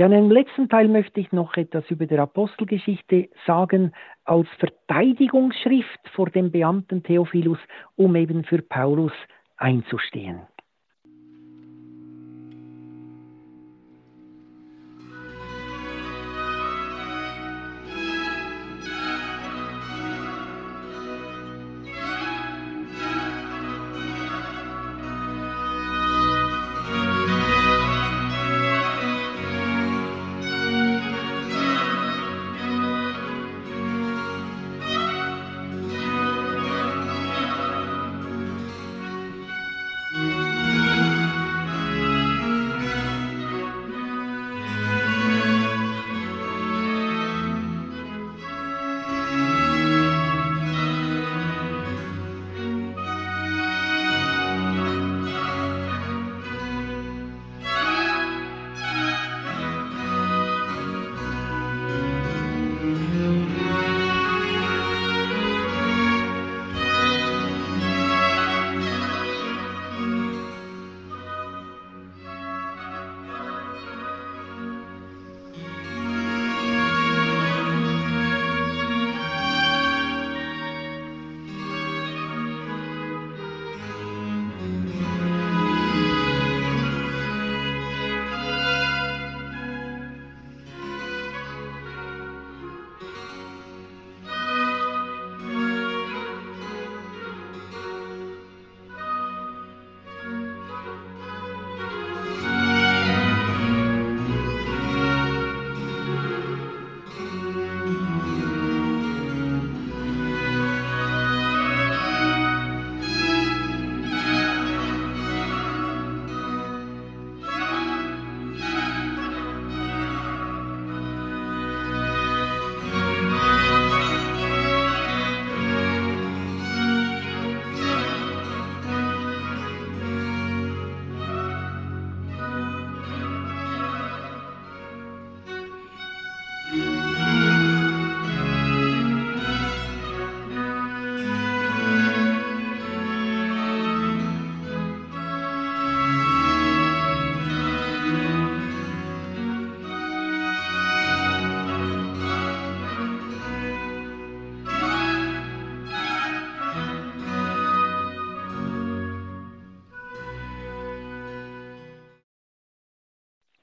Ja, 0.00 0.06
in 0.06 0.12
dem 0.12 0.30
letzten 0.30 0.70
Teil 0.70 0.88
möchte 0.88 1.20
ich 1.20 1.30
noch 1.30 1.58
etwas 1.58 1.84
über 1.90 2.06
die 2.06 2.16
Apostelgeschichte 2.16 3.28
sagen, 3.46 3.92
als 4.24 4.48
Verteidigungsschrift 4.58 6.08
vor 6.14 6.30
dem 6.30 6.50
Beamten 6.50 7.02
Theophilus, 7.02 7.58
um 7.96 8.16
eben 8.16 8.44
für 8.44 8.62
Paulus 8.62 9.12
einzustehen. 9.58 10.40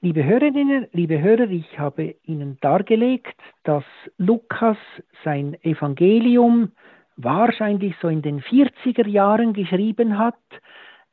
Liebe 0.08 0.24
Hörerinnen, 0.24 0.86
liebe 0.92 1.20
Hörer, 1.20 1.50
ich 1.50 1.78
habe 1.78 2.14
Ihnen 2.24 2.56
dargelegt, 2.62 3.38
dass 3.64 3.84
Lukas 4.16 4.78
sein 5.22 5.54
Evangelium 5.62 6.72
wahrscheinlich 7.18 7.94
so 8.00 8.08
in 8.08 8.22
den 8.22 8.40
40er 8.40 9.06
Jahren 9.06 9.52
geschrieben 9.52 10.16
hat, 10.16 10.40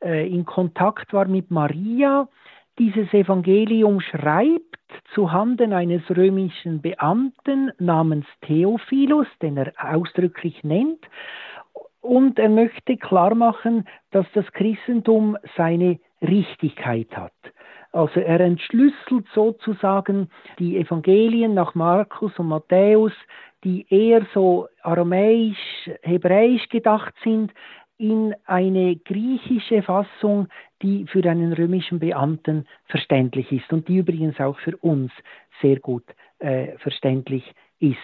äh, 0.02 0.26
in 0.26 0.46
Kontakt 0.46 1.12
war 1.12 1.26
mit 1.26 1.50
Maria, 1.50 2.26
dieses 2.78 3.12
Evangelium 3.12 4.00
schreibt 4.00 4.88
zu 5.12 5.30
Handen 5.30 5.74
eines 5.74 6.00
römischen 6.08 6.80
Beamten 6.80 7.72
namens 7.78 8.24
Theophilus, 8.46 9.26
den 9.42 9.58
er 9.58 9.74
ausdrücklich 9.78 10.64
nennt, 10.64 11.04
und 12.00 12.38
er 12.38 12.48
möchte 12.48 12.96
klar 12.96 13.34
machen, 13.34 13.86
dass 14.10 14.24
das 14.32 14.50
Christentum 14.52 15.36
seine 15.54 15.98
Richtigkeit 16.22 17.14
hat. 17.14 17.34
Also 17.96 18.20
er 18.20 18.40
entschlüsselt 18.40 19.26
sozusagen 19.34 20.28
die 20.58 20.76
Evangelien 20.76 21.54
nach 21.54 21.74
Markus 21.74 22.38
und 22.38 22.48
Matthäus, 22.48 23.12
die 23.64 23.86
eher 23.88 24.26
so 24.34 24.68
aramäisch, 24.82 25.90
hebräisch 26.02 26.68
gedacht 26.68 27.14
sind, 27.24 27.52
in 27.96 28.34
eine 28.44 28.96
griechische 28.96 29.82
Fassung, 29.82 30.48
die 30.82 31.06
für 31.06 31.24
einen 31.24 31.54
römischen 31.54 31.98
Beamten 31.98 32.66
verständlich 32.84 33.50
ist 33.50 33.72
und 33.72 33.88
die 33.88 33.96
übrigens 33.96 34.38
auch 34.40 34.58
für 34.58 34.76
uns 34.76 35.10
sehr 35.62 35.80
gut 35.80 36.04
äh, 36.38 36.76
verständlich 36.76 37.50
ist. 37.80 37.96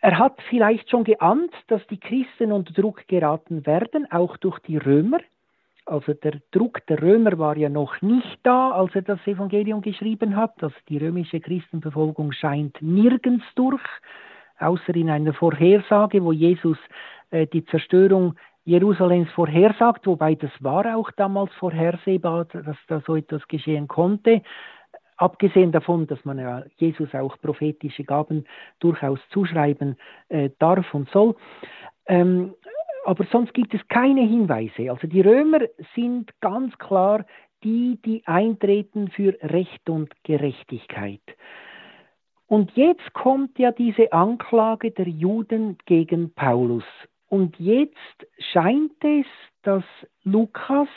Er 0.00 0.18
hat 0.18 0.40
vielleicht 0.48 0.88
schon 0.88 1.02
geahnt, 1.02 1.52
dass 1.66 1.84
die 1.88 1.98
Christen 1.98 2.52
unter 2.52 2.72
Druck 2.72 3.08
geraten 3.08 3.66
werden, 3.66 4.06
auch 4.12 4.36
durch 4.36 4.60
die 4.60 4.76
Römer. 4.76 5.18
Also 5.84 6.14
der 6.14 6.40
Druck 6.52 6.86
der 6.86 7.02
Römer 7.02 7.38
war 7.38 7.56
ja 7.56 7.68
noch 7.68 8.00
nicht 8.02 8.38
da, 8.44 8.70
als 8.70 8.94
er 8.94 9.02
das 9.02 9.18
Evangelium 9.26 9.82
geschrieben 9.82 10.36
hat. 10.36 10.62
Also 10.62 10.76
die 10.88 10.98
römische 10.98 11.40
Christenverfolgung 11.40 12.32
scheint 12.32 12.80
nirgends 12.80 13.44
durch, 13.56 13.82
außer 14.58 14.94
in 14.94 15.10
einer 15.10 15.32
Vorhersage, 15.32 16.22
wo 16.22 16.32
Jesus 16.32 16.78
äh, 17.30 17.46
die 17.46 17.64
Zerstörung 17.64 18.36
Jerusalems 18.64 19.28
vorhersagt, 19.32 20.06
wobei 20.06 20.36
das 20.36 20.52
war 20.60 20.96
auch 20.96 21.10
damals 21.12 21.52
vorhersehbar, 21.54 22.44
dass 22.44 22.76
da 22.86 23.02
so 23.04 23.16
etwas 23.16 23.46
geschehen 23.48 23.88
konnte. 23.88 24.42
Abgesehen 25.16 25.72
davon, 25.72 26.06
dass 26.06 26.24
man 26.24 26.38
ja 26.38 26.62
Jesus 26.76 27.12
auch 27.14 27.36
prophetische 27.40 28.04
Gaben 28.04 28.44
durchaus 28.78 29.18
zuschreiben 29.30 29.96
äh, 30.28 30.50
darf 30.58 30.94
und 30.94 31.08
soll. 31.10 31.34
Ähm, 32.06 32.54
aber 33.04 33.24
sonst 33.30 33.54
gibt 33.54 33.74
es 33.74 33.80
keine 33.88 34.22
Hinweise. 34.22 34.90
Also 34.90 35.06
die 35.06 35.20
Römer 35.20 35.60
sind 35.94 36.30
ganz 36.40 36.76
klar 36.78 37.24
die, 37.64 37.98
die 38.04 38.22
eintreten 38.26 39.08
für 39.08 39.36
Recht 39.42 39.88
und 39.88 40.12
Gerechtigkeit. 40.24 41.20
Und 42.46 42.72
jetzt 42.76 43.12
kommt 43.14 43.58
ja 43.58 43.72
diese 43.72 44.12
Anklage 44.12 44.90
der 44.90 45.08
Juden 45.08 45.78
gegen 45.86 46.34
Paulus. 46.34 46.84
Und 47.28 47.58
jetzt 47.58 47.96
scheint 48.52 49.02
es, 49.02 49.26
dass 49.62 49.84
Lukas 50.22 50.88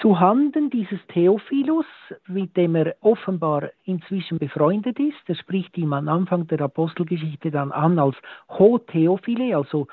zu 0.00 0.18
Handen 0.18 0.70
dieses 0.70 0.98
Theophilus, 1.08 1.86
mit 2.26 2.56
dem 2.56 2.74
er 2.74 2.96
offenbar 3.00 3.70
inzwischen 3.84 4.38
befreundet 4.38 4.98
ist, 4.98 5.20
er 5.26 5.36
spricht 5.36 5.76
ihm 5.76 5.92
am 5.92 6.08
Anfang 6.08 6.46
der 6.46 6.62
Apostelgeschichte 6.62 7.50
dann 7.50 7.70
an 7.70 7.98
als 7.98 8.16
Ho 8.48 8.78
Theophile, 8.78 9.56
also 9.56 9.86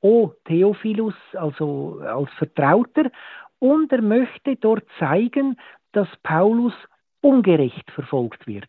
O 0.00 0.32
Theophilus, 0.44 1.14
also 1.34 2.00
als 2.04 2.30
Vertrauter, 2.34 3.10
und 3.58 3.92
er 3.92 4.02
möchte 4.02 4.56
dort 4.56 4.84
zeigen, 4.98 5.56
dass 5.92 6.08
Paulus 6.22 6.74
ungerecht 7.20 7.90
verfolgt 7.90 8.46
wird. 8.46 8.68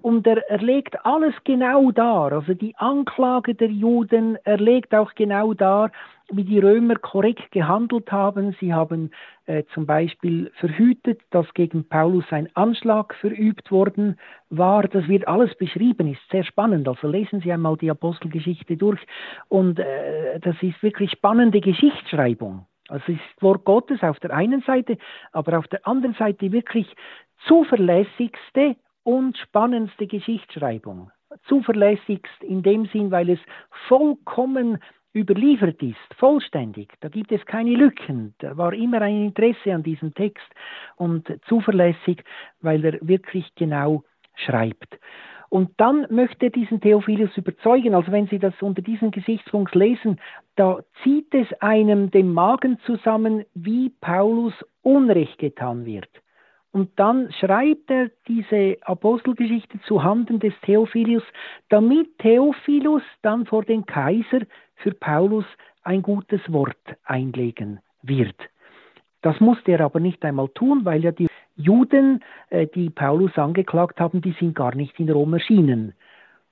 Und 0.00 0.26
er, 0.26 0.38
er 0.48 0.58
legt 0.58 1.04
alles 1.04 1.34
genau 1.44 1.90
dar, 1.90 2.32
also 2.32 2.54
die 2.54 2.74
Anklage 2.76 3.54
der 3.54 3.68
Juden, 3.68 4.38
er 4.44 4.56
legt 4.56 4.94
auch 4.94 5.14
genau 5.14 5.52
dar, 5.52 5.90
wie 6.30 6.44
die 6.44 6.58
Römer 6.58 6.96
korrekt 6.96 7.50
gehandelt 7.52 8.10
haben. 8.10 8.56
Sie 8.58 8.72
haben 8.72 9.10
äh, 9.46 9.64
zum 9.74 9.86
Beispiel 9.86 10.50
verhütet, 10.54 11.20
dass 11.30 11.52
gegen 11.54 11.88
Paulus 11.88 12.24
ein 12.30 12.48
Anschlag 12.54 13.14
verübt 13.14 13.70
worden 13.70 14.16
war. 14.50 14.84
Das 14.84 15.08
wird 15.08 15.26
alles 15.26 15.54
beschrieben, 15.56 16.12
ist 16.12 16.20
sehr 16.30 16.44
spannend. 16.44 16.86
Also 16.88 17.08
lesen 17.08 17.40
Sie 17.40 17.52
einmal 17.52 17.76
die 17.76 17.90
Apostelgeschichte 17.90 18.76
durch. 18.76 19.00
Und 19.48 19.78
äh, 19.78 20.38
das 20.40 20.56
ist 20.62 20.82
wirklich 20.82 21.10
spannende 21.10 21.60
Geschichtsschreibung. 21.60 22.66
Also 22.88 23.04
es 23.08 23.14
ist 23.14 23.42
Wort 23.42 23.64
Gottes 23.64 24.02
auf 24.02 24.20
der 24.20 24.32
einen 24.32 24.62
Seite, 24.62 24.98
aber 25.32 25.58
auf 25.58 25.66
der 25.68 25.86
anderen 25.86 26.14
Seite 26.14 26.52
wirklich 26.52 26.86
zuverlässigste 27.46 28.76
und 29.02 29.36
spannendste 29.38 30.06
Geschichtsschreibung. 30.06 31.10
Zuverlässigst 31.48 32.42
in 32.42 32.62
dem 32.62 32.86
Sinn, 32.86 33.10
weil 33.10 33.30
es 33.30 33.40
vollkommen 33.88 34.78
überliefert 35.14 35.82
ist, 35.82 36.14
vollständig. 36.16 36.92
Da 37.00 37.08
gibt 37.08 37.32
es 37.32 37.44
keine 37.46 37.74
Lücken. 37.74 38.34
Da 38.38 38.56
war 38.56 38.72
immer 38.72 39.02
ein 39.02 39.26
Interesse 39.26 39.74
an 39.74 39.82
diesem 39.82 40.14
Text 40.14 40.46
und 40.96 41.32
zuverlässig, 41.46 42.24
weil 42.60 42.84
er 42.84 42.98
wirklich 43.00 43.54
genau 43.54 44.04
schreibt. 44.34 44.98
Und 45.52 45.70
dann 45.76 46.06
möchte 46.08 46.46
er 46.46 46.50
diesen 46.50 46.80
Theophilus 46.80 47.36
überzeugen. 47.36 47.94
Also 47.94 48.10
wenn 48.10 48.26
Sie 48.26 48.38
das 48.38 48.54
unter 48.62 48.80
diesem 48.80 49.10
Gesichtspunkt 49.10 49.74
lesen, 49.74 50.18
da 50.56 50.80
zieht 51.02 51.34
es 51.34 51.46
einem 51.60 52.10
den 52.10 52.32
Magen 52.32 52.78
zusammen, 52.86 53.44
wie 53.52 53.90
Paulus 54.00 54.54
Unrecht 54.80 55.38
getan 55.38 55.84
wird. 55.84 56.08
Und 56.72 56.90
dann 56.96 57.30
schreibt 57.32 57.90
er 57.90 58.10
diese 58.26 58.78
Apostelgeschichte 58.82 59.78
zu 59.82 60.02
Handen 60.02 60.40
des 60.40 60.54
Theophilus, 60.62 61.22
damit 61.68 62.18
Theophilus 62.18 63.02
dann 63.20 63.44
vor 63.44 63.62
den 63.62 63.84
Kaiser 63.84 64.40
für 64.76 64.92
Paulus 64.92 65.44
ein 65.82 66.02
gutes 66.02 66.40
Wort 66.50 66.76
einlegen 67.04 67.80
wird. 68.02 68.36
Das 69.20 69.38
musste 69.38 69.72
er 69.72 69.82
aber 69.82 70.00
nicht 70.00 70.24
einmal 70.24 70.48
tun, 70.48 70.84
weil 70.84 71.04
ja 71.04 71.12
die 71.12 71.28
Juden, 71.56 72.24
äh, 72.48 72.66
die 72.66 72.90
Paulus 72.90 73.36
angeklagt 73.36 74.00
haben, 74.00 74.22
die 74.22 74.34
sind 74.40 74.54
gar 74.54 74.74
nicht 74.74 74.98
in 74.98 75.10
Rom 75.10 75.34
erschienen. 75.34 75.94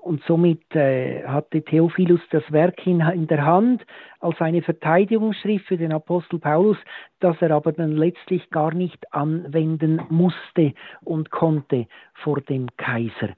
Und 0.03 0.22
somit 0.26 0.74
äh, 0.74 1.24
hatte 1.26 1.62
Theophilus 1.62 2.20
das 2.30 2.42
Werk 2.51 2.86
in, 2.86 3.01
in, 3.01 3.26
der 3.26 3.44
Hand 3.44 3.84
als 4.20 4.40
eine 4.40 4.62
Verteidigungsschrift 4.62 5.66
für 5.66 5.76
den 5.76 5.92
Apostel 5.92 6.38
Paulus, 6.38 6.78
das 7.20 7.36
er 7.40 7.51
aber 7.51 7.72
dann 7.72 7.92
letztlich 7.92 8.48
gar 8.51 8.72
nicht 8.72 9.12
anwenden 9.12 10.01
musste 10.09 10.72
und 11.03 11.30
konnte 11.30 11.86
vor 12.14 12.40
dem 12.40 12.68
Kaiser. 12.78 13.34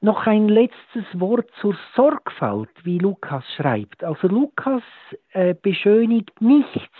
Noch 0.00 0.26
ein 0.26 0.48
letztes 0.48 1.04
Wort 1.14 1.48
zur 1.60 1.76
Sorgfalt, 1.94 2.70
wie 2.82 2.98
Lukas 2.98 3.44
schreibt. 3.56 4.02
Also 4.02 4.26
Lukas 4.26 4.82
äh, 5.30 5.54
beschönigt 5.54 6.40
nichts, 6.40 6.98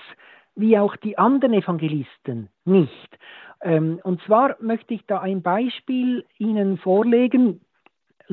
wie 0.55 0.79
auch 0.79 0.95
die 0.95 1.19
anderen 1.19 1.55
Evangelisten 1.55 2.49
nicht. 2.65 3.19
Ähm, 3.61 3.99
und 4.05 4.23
zwar 4.23 4.57
möchte 4.61 4.95
ich 4.95 5.05
da 5.07 5.19
ein 5.19 5.43
Beispiel 5.43 6.25
Ihnen 6.39 6.79
vorlegen, 6.79 7.61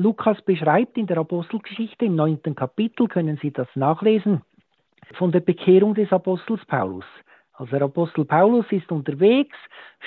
Lukas 0.00 0.40
beschreibt 0.40 0.96
in 0.96 1.06
der 1.06 1.18
Apostelgeschichte 1.18 2.06
im 2.06 2.16
neunten 2.16 2.54
Kapitel, 2.54 3.06
können 3.06 3.38
Sie 3.42 3.50
das 3.50 3.68
nachlesen, 3.74 4.40
von 5.18 5.30
der 5.30 5.40
Bekehrung 5.40 5.94
des 5.94 6.10
Apostels 6.10 6.64
Paulus. 6.64 7.04
Also 7.52 7.72
der 7.72 7.82
Apostel 7.82 8.24
Paulus 8.24 8.64
ist 8.70 8.90
unterwegs, 8.90 9.56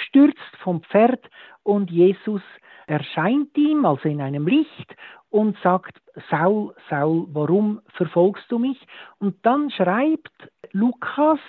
stürzt 0.07 0.55
vom 0.63 0.81
Pferd 0.81 1.29
und 1.61 1.91
Jesus 1.91 2.41
erscheint 2.87 3.55
ihm, 3.55 3.85
also 3.85 4.09
in 4.09 4.19
einem 4.19 4.47
Licht, 4.47 4.95
und 5.29 5.55
sagt, 5.61 6.01
Saul, 6.31 6.73
Saul, 6.89 7.27
warum 7.31 7.79
verfolgst 7.89 8.51
du 8.51 8.57
mich? 8.57 8.79
Und 9.19 9.45
dann 9.45 9.69
schreibt 9.69 10.33
Lukas, 10.71 11.39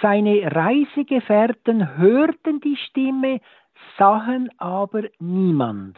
seine 0.00 0.54
Reisegefährten 0.54 1.98
hörten 1.98 2.60
die 2.60 2.76
Stimme, 2.76 3.40
sahen 3.98 4.50
aber 4.58 5.02
niemand. 5.18 5.96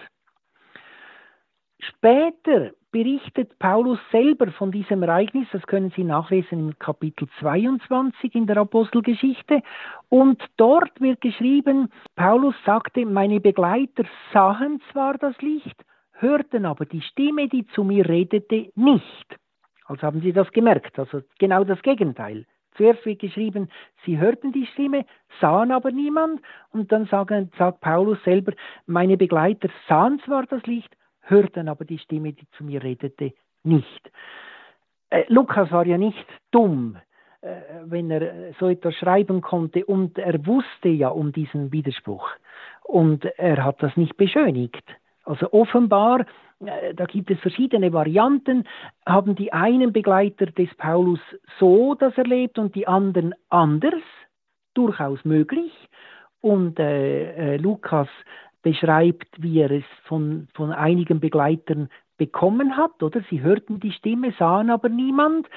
Später 1.80 2.72
berichtet 2.90 3.58
Paulus 3.58 3.98
selber 4.10 4.50
von 4.52 4.72
diesem 4.72 5.02
Ereignis, 5.02 5.46
das 5.52 5.66
können 5.66 5.92
Sie 5.94 6.04
nachlesen 6.04 6.58
im 6.58 6.78
Kapitel 6.78 7.28
22 7.38 8.34
in 8.34 8.46
der 8.46 8.56
Apostelgeschichte. 8.56 9.62
Und 10.08 10.42
dort 10.56 11.00
wird 11.00 11.20
geschrieben, 11.20 11.90
Paulus 12.16 12.54
sagte, 12.64 13.04
meine 13.06 13.40
Begleiter 13.40 14.04
sahen 14.32 14.80
zwar 14.90 15.18
das 15.18 15.40
Licht, 15.40 15.84
hörten 16.12 16.66
aber 16.66 16.86
die 16.86 17.02
Stimme, 17.02 17.48
die 17.48 17.66
zu 17.68 17.84
mir 17.84 18.08
redete, 18.08 18.70
nicht. 18.74 19.36
Also 19.84 20.02
haben 20.02 20.20
Sie 20.20 20.32
das 20.32 20.50
gemerkt, 20.52 20.98
also 20.98 21.22
genau 21.38 21.64
das 21.64 21.80
Gegenteil. 21.82 22.44
Zuerst 22.76 23.04
wird 23.04 23.18
geschrieben, 23.18 23.68
sie 24.06 24.18
hörten 24.18 24.52
die 24.52 24.66
Stimme, 24.66 25.04
sahen 25.40 25.72
aber 25.72 25.90
niemand. 25.90 26.40
Und 26.70 26.92
dann 26.92 27.06
sagen, 27.06 27.50
sagt 27.58 27.80
Paulus 27.80 28.22
selber, 28.22 28.52
meine 28.86 29.16
Begleiter 29.16 29.68
sahen 29.88 30.20
zwar 30.24 30.46
das 30.46 30.64
Licht, 30.64 30.94
hörten 31.28 31.68
aber 31.68 31.84
die 31.84 31.98
Stimme, 31.98 32.32
die 32.32 32.46
zu 32.56 32.64
mir 32.64 32.82
redete, 32.82 33.32
nicht. 33.62 34.10
Äh, 35.10 35.24
Lukas 35.28 35.70
war 35.70 35.86
ja 35.86 35.98
nicht 35.98 36.26
dumm, 36.50 36.96
äh, 37.40 37.56
wenn 37.84 38.10
er 38.10 38.52
so 38.58 38.68
etwas 38.68 38.94
schreiben 38.94 39.40
konnte 39.40 39.84
und 39.84 40.18
er 40.18 40.44
wusste 40.46 40.88
ja 40.88 41.08
um 41.08 41.32
diesen 41.32 41.72
Widerspruch 41.72 42.28
und 42.84 43.24
er 43.38 43.64
hat 43.64 43.82
das 43.82 43.96
nicht 43.96 44.16
beschönigt. 44.16 44.84
Also 45.24 45.52
offenbar, 45.52 46.24
äh, 46.64 46.94
da 46.94 47.04
gibt 47.04 47.30
es 47.30 47.38
verschiedene 47.40 47.92
Varianten, 47.92 48.64
haben 49.06 49.34
die 49.34 49.52
einen 49.52 49.92
Begleiter 49.92 50.46
des 50.46 50.74
Paulus 50.76 51.20
so 51.58 51.94
das 51.94 52.16
erlebt 52.16 52.58
und 52.58 52.74
die 52.74 52.88
anderen 52.88 53.34
anders 53.50 54.02
durchaus 54.74 55.24
möglich. 55.24 55.72
Und 56.40 56.78
äh, 56.78 57.54
äh, 57.54 57.56
Lukas 57.56 58.08
beschreibt, 58.68 59.28
wie 59.38 59.60
er 59.60 59.70
es 59.70 59.84
von, 60.04 60.48
von 60.54 60.72
einigen 60.72 61.20
Begleitern 61.20 61.88
bekommen 62.18 62.76
hat, 62.76 63.02
oder? 63.02 63.22
Sie 63.30 63.40
hörten 63.40 63.80
die 63.80 63.92
Stimme, 63.92 64.34
sahen 64.38 64.68
aber 64.68 64.90
niemand. 64.90 65.48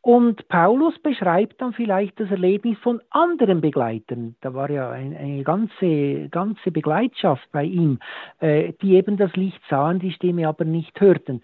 Und 0.00 0.48
Paulus 0.48 0.96
beschreibt 1.00 1.60
dann 1.60 1.72
vielleicht 1.72 2.18
das 2.18 2.30
Erlebnis 2.30 2.78
von 2.78 3.02
anderen 3.10 3.60
Begleitern. 3.60 4.36
Da 4.40 4.54
war 4.54 4.70
ja 4.70 4.88
eine, 4.90 5.18
eine 5.18 5.42
ganze, 5.42 6.28
ganze 6.30 6.70
Begleitschaft 6.70 7.46
bei 7.52 7.64
ihm, 7.64 7.98
äh, 8.38 8.72
die 8.80 8.94
eben 8.94 9.16
das 9.18 9.34
Licht 9.34 9.60
sahen, 9.68 9.98
die 9.98 10.12
Stimme 10.12 10.48
aber 10.48 10.64
nicht 10.64 10.98
hörten. 10.98 11.42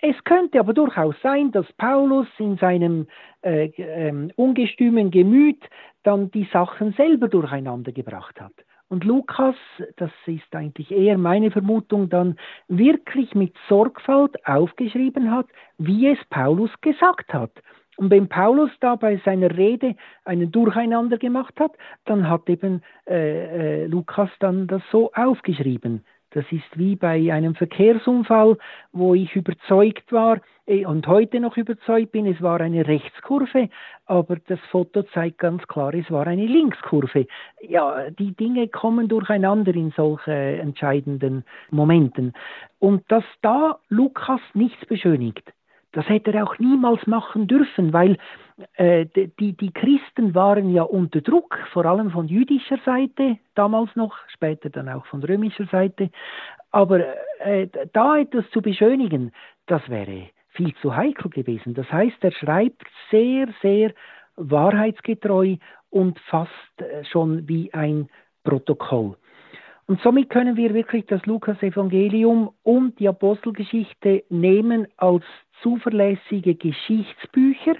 Es 0.00 0.16
könnte 0.24 0.60
aber 0.60 0.72
durchaus 0.72 1.16
sein, 1.22 1.50
dass 1.50 1.70
Paulus 1.72 2.28
in 2.38 2.56
seinem 2.56 3.08
äh, 3.42 3.66
äh, 3.66 4.28
ungestümen 4.36 5.10
Gemüt 5.10 5.62
dann 6.04 6.30
die 6.30 6.48
Sachen 6.52 6.92
selber 6.92 7.28
durcheinander 7.28 7.90
gebracht 7.92 8.40
hat. 8.40 8.52
Und 8.88 9.04
Lukas, 9.04 9.56
das 9.96 10.10
ist 10.26 10.54
eigentlich 10.54 10.90
eher 10.90 11.18
meine 11.18 11.50
Vermutung, 11.50 12.08
dann 12.08 12.36
wirklich 12.68 13.34
mit 13.34 13.54
Sorgfalt 13.68 14.46
aufgeschrieben 14.46 15.30
hat, 15.30 15.46
wie 15.78 16.08
es 16.08 16.18
Paulus 16.30 16.70
gesagt 16.80 17.32
hat. 17.32 17.50
Und 17.96 18.10
wenn 18.10 18.28
Paulus 18.28 18.70
da 18.80 18.96
bei 18.96 19.20
seiner 19.24 19.56
Rede 19.56 19.94
einen 20.24 20.50
Durcheinander 20.50 21.16
gemacht 21.18 21.58
hat, 21.60 21.72
dann 22.04 22.28
hat 22.28 22.48
eben 22.48 22.82
äh, 23.06 23.82
äh, 23.82 23.86
Lukas 23.86 24.30
dann 24.40 24.66
das 24.66 24.82
so 24.90 25.12
aufgeschrieben. 25.12 26.04
Das 26.34 26.44
ist 26.50 26.76
wie 26.76 26.96
bei 26.96 27.32
einem 27.32 27.54
Verkehrsunfall, 27.54 28.58
wo 28.92 29.14
ich 29.14 29.36
überzeugt 29.36 30.10
war 30.10 30.40
äh, 30.66 30.84
und 30.84 31.06
heute 31.06 31.38
noch 31.38 31.56
überzeugt 31.56 32.10
bin, 32.10 32.26
es 32.26 32.42
war 32.42 32.60
eine 32.60 32.88
Rechtskurve, 32.88 33.68
aber 34.06 34.36
das 34.48 34.58
Foto 34.72 35.04
zeigt 35.14 35.38
ganz 35.38 35.64
klar, 35.68 35.94
es 35.94 36.10
war 36.10 36.26
eine 36.26 36.44
Linkskurve. 36.44 37.28
Ja, 37.62 38.10
die 38.10 38.32
Dinge 38.32 38.66
kommen 38.66 39.06
durcheinander 39.06 39.72
in 39.76 39.92
solchen 39.92 40.32
entscheidenden 40.32 41.44
Momenten. 41.70 42.32
Und 42.80 43.04
dass 43.12 43.24
da 43.40 43.78
Lukas 43.88 44.40
nichts 44.54 44.84
beschönigt, 44.86 45.53
das 45.94 46.08
hätte 46.08 46.32
er 46.32 46.44
auch 46.44 46.58
niemals 46.58 47.06
machen 47.06 47.46
dürfen, 47.46 47.92
weil 47.92 48.18
äh, 48.74 49.06
die, 49.06 49.52
die 49.52 49.72
Christen 49.72 50.34
waren 50.34 50.70
ja 50.70 50.82
unter 50.82 51.20
Druck, 51.20 51.56
vor 51.72 51.86
allem 51.86 52.10
von 52.10 52.28
jüdischer 52.28 52.78
Seite, 52.84 53.38
damals 53.54 53.94
noch, 53.96 54.16
später 54.28 54.70
dann 54.70 54.88
auch 54.88 55.06
von 55.06 55.22
römischer 55.22 55.66
Seite. 55.66 56.10
Aber 56.70 57.00
äh, 57.38 57.68
da 57.92 58.18
etwas 58.18 58.44
zu 58.50 58.60
beschönigen, 58.60 59.32
das 59.66 59.88
wäre 59.88 60.28
viel 60.50 60.74
zu 60.82 60.94
heikel 60.94 61.30
gewesen. 61.30 61.74
Das 61.74 61.90
heißt, 61.90 62.16
er 62.22 62.32
schreibt 62.32 62.82
sehr, 63.10 63.48
sehr 63.62 63.92
wahrheitsgetreu 64.36 65.56
und 65.90 66.18
fast 66.20 66.50
äh, 66.78 67.04
schon 67.04 67.48
wie 67.48 67.72
ein 67.72 68.08
Protokoll. 68.42 69.16
Und 69.86 70.00
somit 70.00 70.30
können 70.30 70.56
wir 70.56 70.72
wirklich 70.74 71.06
das 71.06 71.24
Lukas-Evangelium 71.26 72.50
und 72.62 72.98
die 72.98 73.08
Apostelgeschichte 73.08 74.24
nehmen 74.30 74.88
als 74.96 75.24
zuverlässige 75.62 76.54
Geschichtsbücher. 76.54 77.76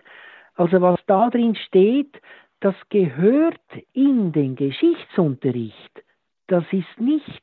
Also 0.54 0.80
was 0.80 1.00
da 1.06 1.30
drin 1.30 1.54
steht, 1.54 2.20
das 2.60 2.74
gehört 2.88 3.60
in 3.92 4.32
den 4.32 4.56
Geschichtsunterricht. 4.56 6.02
Das 6.46 6.64
ist 6.72 7.00
nicht 7.00 7.42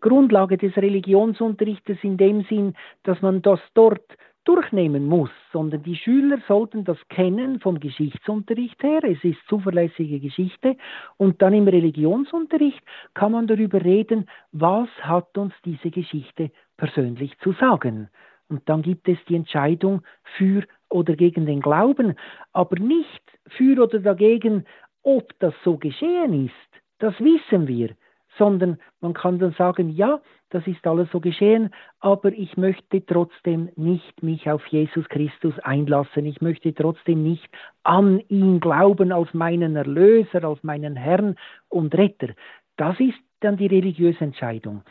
Grundlage 0.00 0.58
des 0.58 0.76
Religionsunterrichtes 0.76 1.98
in 2.02 2.16
dem 2.16 2.42
Sinn, 2.44 2.74
dass 3.04 3.22
man 3.22 3.42
das 3.42 3.60
dort 3.74 4.04
durchnehmen 4.44 5.06
muss, 5.06 5.30
sondern 5.52 5.82
die 5.82 5.96
Schüler 5.96 6.38
sollten 6.48 6.84
das 6.84 6.98
kennen 7.08 7.60
vom 7.60 7.78
Geschichtsunterricht 7.78 8.82
her. 8.82 9.04
Es 9.04 9.22
ist 9.22 9.38
zuverlässige 9.48 10.18
Geschichte 10.18 10.76
und 11.16 11.42
dann 11.42 11.52
im 11.52 11.68
Religionsunterricht 11.68 12.82
kann 13.14 13.32
man 13.32 13.46
darüber 13.46 13.84
reden, 13.84 14.28
was 14.52 14.88
hat 15.00 15.36
uns 15.36 15.52
diese 15.64 15.90
Geschichte 15.90 16.50
persönlich 16.76 17.38
zu 17.38 17.52
sagen. 17.52 18.08
Und 18.50 18.68
dann 18.68 18.82
gibt 18.82 19.08
es 19.08 19.18
die 19.28 19.36
Entscheidung 19.36 20.02
für 20.36 20.64
oder 20.90 21.14
gegen 21.14 21.46
den 21.46 21.60
Glauben, 21.60 22.14
aber 22.52 22.78
nicht 22.78 23.22
für 23.46 23.80
oder 23.80 24.00
dagegen, 24.00 24.64
ob 25.02 25.32
das 25.38 25.54
so 25.64 25.78
geschehen 25.78 26.46
ist. 26.46 26.82
Das 26.98 27.18
wissen 27.20 27.68
wir, 27.68 27.94
sondern 28.36 28.78
man 29.00 29.14
kann 29.14 29.38
dann 29.38 29.52
sagen, 29.52 29.88
ja, 29.90 30.20
das 30.50 30.66
ist 30.66 30.84
alles 30.84 31.08
so 31.12 31.20
geschehen, 31.20 31.70
aber 32.00 32.32
ich 32.32 32.56
möchte 32.56 33.06
trotzdem 33.06 33.70
nicht 33.76 34.22
mich 34.22 34.50
auf 34.50 34.66
Jesus 34.66 35.08
Christus 35.08 35.56
einlassen. 35.60 36.26
Ich 36.26 36.40
möchte 36.40 36.74
trotzdem 36.74 37.22
nicht 37.22 37.48
an 37.84 38.20
ihn 38.28 38.58
glauben 38.58 39.12
als 39.12 39.32
meinen 39.32 39.76
Erlöser, 39.76 40.42
als 40.44 40.62
meinen 40.64 40.96
Herrn 40.96 41.36
und 41.68 41.94
Retter. 41.94 42.34
Das 42.76 42.98
ist 42.98 43.18
dann 43.40 43.56
die 43.56 43.68
religiöse 43.68 44.24
Entscheidung. 44.24 44.82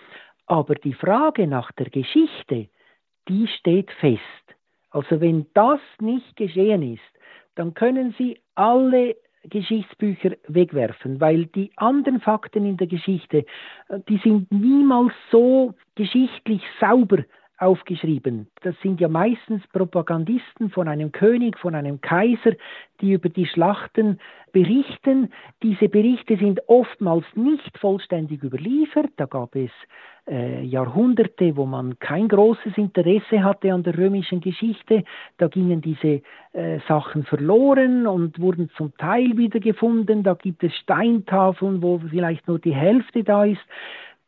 Aber 0.45 0.75
die 0.75 0.93
Frage 0.93 1.45
nach 1.45 1.71
der 1.73 1.89
Geschichte, 1.89 2.69
die 3.29 3.47
steht 3.47 3.91
fest. 3.91 4.21
Also 4.89 5.21
wenn 5.21 5.45
das 5.53 5.79
nicht 6.01 6.35
geschehen 6.35 6.81
ist, 6.81 7.01
dann 7.55 7.73
können 7.73 8.15
Sie 8.17 8.39
alle 8.55 9.15
Geschichtsbücher 9.43 10.31
wegwerfen, 10.47 11.21
weil 11.21 11.45
die 11.45 11.71
anderen 11.77 12.19
Fakten 12.19 12.65
in 12.65 12.77
der 12.77 12.87
Geschichte, 12.87 13.45
äh, 13.87 13.99
die 14.09 14.17
sind 14.17 14.51
niemals 14.51 15.13
so 15.31 15.75
geschichtlich 15.95 16.61
sauber 16.79 17.23
aufgeschrieben. 17.59 18.47
Das 18.61 18.75
sind 18.81 18.99
ja 19.01 19.07
meistens 19.07 19.61
Propagandisten 19.67 20.69
von 20.69 20.87
einem 20.87 21.11
König, 21.11 21.57
von 21.59 21.75
einem 21.75 22.01
Kaiser, 22.01 22.53
die 23.01 23.13
über 23.13 23.29
die 23.29 23.45
Schlachten 23.45 24.19
berichten. 24.51 25.31
Diese 25.61 25.89
Berichte 25.89 26.37
sind 26.37 26.61
oftmals 26.67 27.25
nicht 27.35 27.77
vollständig 27.77 28.43
überliefert. 28.43 29.11
Da 29.17 29.25
gab 29.25 29.55
es 29.55 29.71
äh, 30.27 30.63
Jahrhunderte, 30.63 31.55
wo 31.55 31.65
man 31.65 31.99
kein 31.99 32.27
großes 32.27 32.77
Interesse 32.77 33.43
hatte 33.43 33.73
an 33.73 33.83
der 33.83 33.97
römischen 33.97 34.41
Geschichte. 34.41 35.03
Da 35.37 35.47
gingen 35.47 35.81
diese 35.81 36.21
äh, 36.53 36.79
Sachen 36.87 37.23
verloren 37.23 38.07
und 38.07 38.39
wurden 38.39 38.69
zum 38.77 38.95
Teil 38.97 39.37
wiedergefunden. 39.37 40.23
Da 40.23 40.33
gibt 40.33 40.63
es 40.63 40.75
Steintafeln, 40.75 41.81
wo 41.81 41.99
vielleicht 41.99 42.47
nur 42.47 42.59
die 42.59 42.75
Hälfte 42.75 43.23
da 43.23 43.45
ist. 43.45 43.61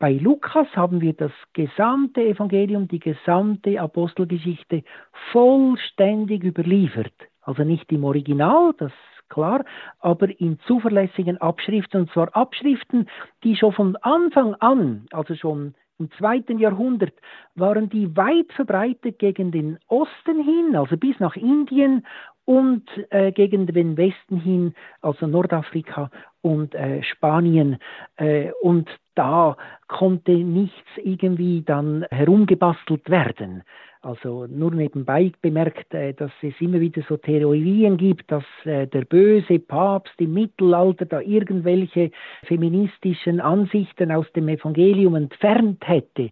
Bei 0.02 0.14
Lukas 0.14 0.66
haben 0.76 1.00
wir 1.00 1.14
das 1.14 1.32
gesamte 1.54 2.24
Evangelium, 2.24 2.88
die 2.88 2.98
gesamte 2.98 3.80
Apostelgeschichte 3.80 4.84
vollständig 5.32 6.44
überliefert. 6.44 7.14
Also 7.44 7.64
nicht 7.64 7.92
im 7.92 8.04
Original, 8.04 8.74
das 8.80 8.92
ist 8.92 9.30
klar, 9.30 9.64
aber 10.00 10.28
in 10.40 10.58
zuverlässigen 10.66 11.38
Abschriften, 11.38 12.02
und 12.02 12.12
zwar 12.14 12.36
Abschriften, 12.36 13.08
die 13.44 13.56
schon 13.56 13.74
von 13.74 13.96
Anfang 13.98 14.56
an, 14.56 15.06
also 15.12 15.36
schon 15.36 15.76
im 16.00 16.10
zweiten 16.18 16.58
Jahrhundert, 16.58 17.14
waren 17.54 17.88
die 17.88 18.18
weit 18.18 18.52
verbreitet 18.54 19.20
gegen 19.20 19.52
den 19.52 19.78
Osten 19.88 20.44
hin, 20.44 20.76
also 20.76 20.98
bis 20.98 21.20
nach 21.20 21.36
Indien 21.36 22.08
und 22.46 22.90
äh, 23.12 23.32
gegen 23.32 23.68
den 23.68 23.98
Westen 23.98 24.38
hin, 24.38 24.74
also 25.02 25.28
Nordafrika 25.28 26.10
und 26.42 26.74
äh, 26.74 27.04
Spanien. 27.04 27.78
Äh, 28.16 28.52
und 28.64 28.90
da 29.16 29.58
konnte 29.88 30.32
nichts 30.32 30.88
irgendwie 30.98 31.62
dann 31.62 32.06
herumgebastelt 32.12 33.10
werden. 33.10 33.64
Also 34.04 34.48
nur 34.48 34.72
nebenbei 34.72 35.32
bemerkt, 35.44 35.94
äh, 35.94 36.14
dass 36.14 36.32
es 36.42 36.60
immer 36.60 36.80
wieder 36.80 37.04
so 37.08 37.18
Theorien 37.18 37.98
gibt, 37.98 38.32
dass 38.32 38.44
äh, 38.64 38.88
der 38.88 39.06
böse 39.06 39.60
Papst 39.60 40.20
im 40.20 40.34
Mittelalter 40.34 41.06
da 41.06 41.22
irgendwelche 41.22 42.10
feministischen 42.44 43.40
Ansichten 43.40 44.12
aus 44.12 44.26
dem 44.34 44.48
Evangelium 44.48 45.14
entfernt 45.14 45.88
hätte 45.88 46.32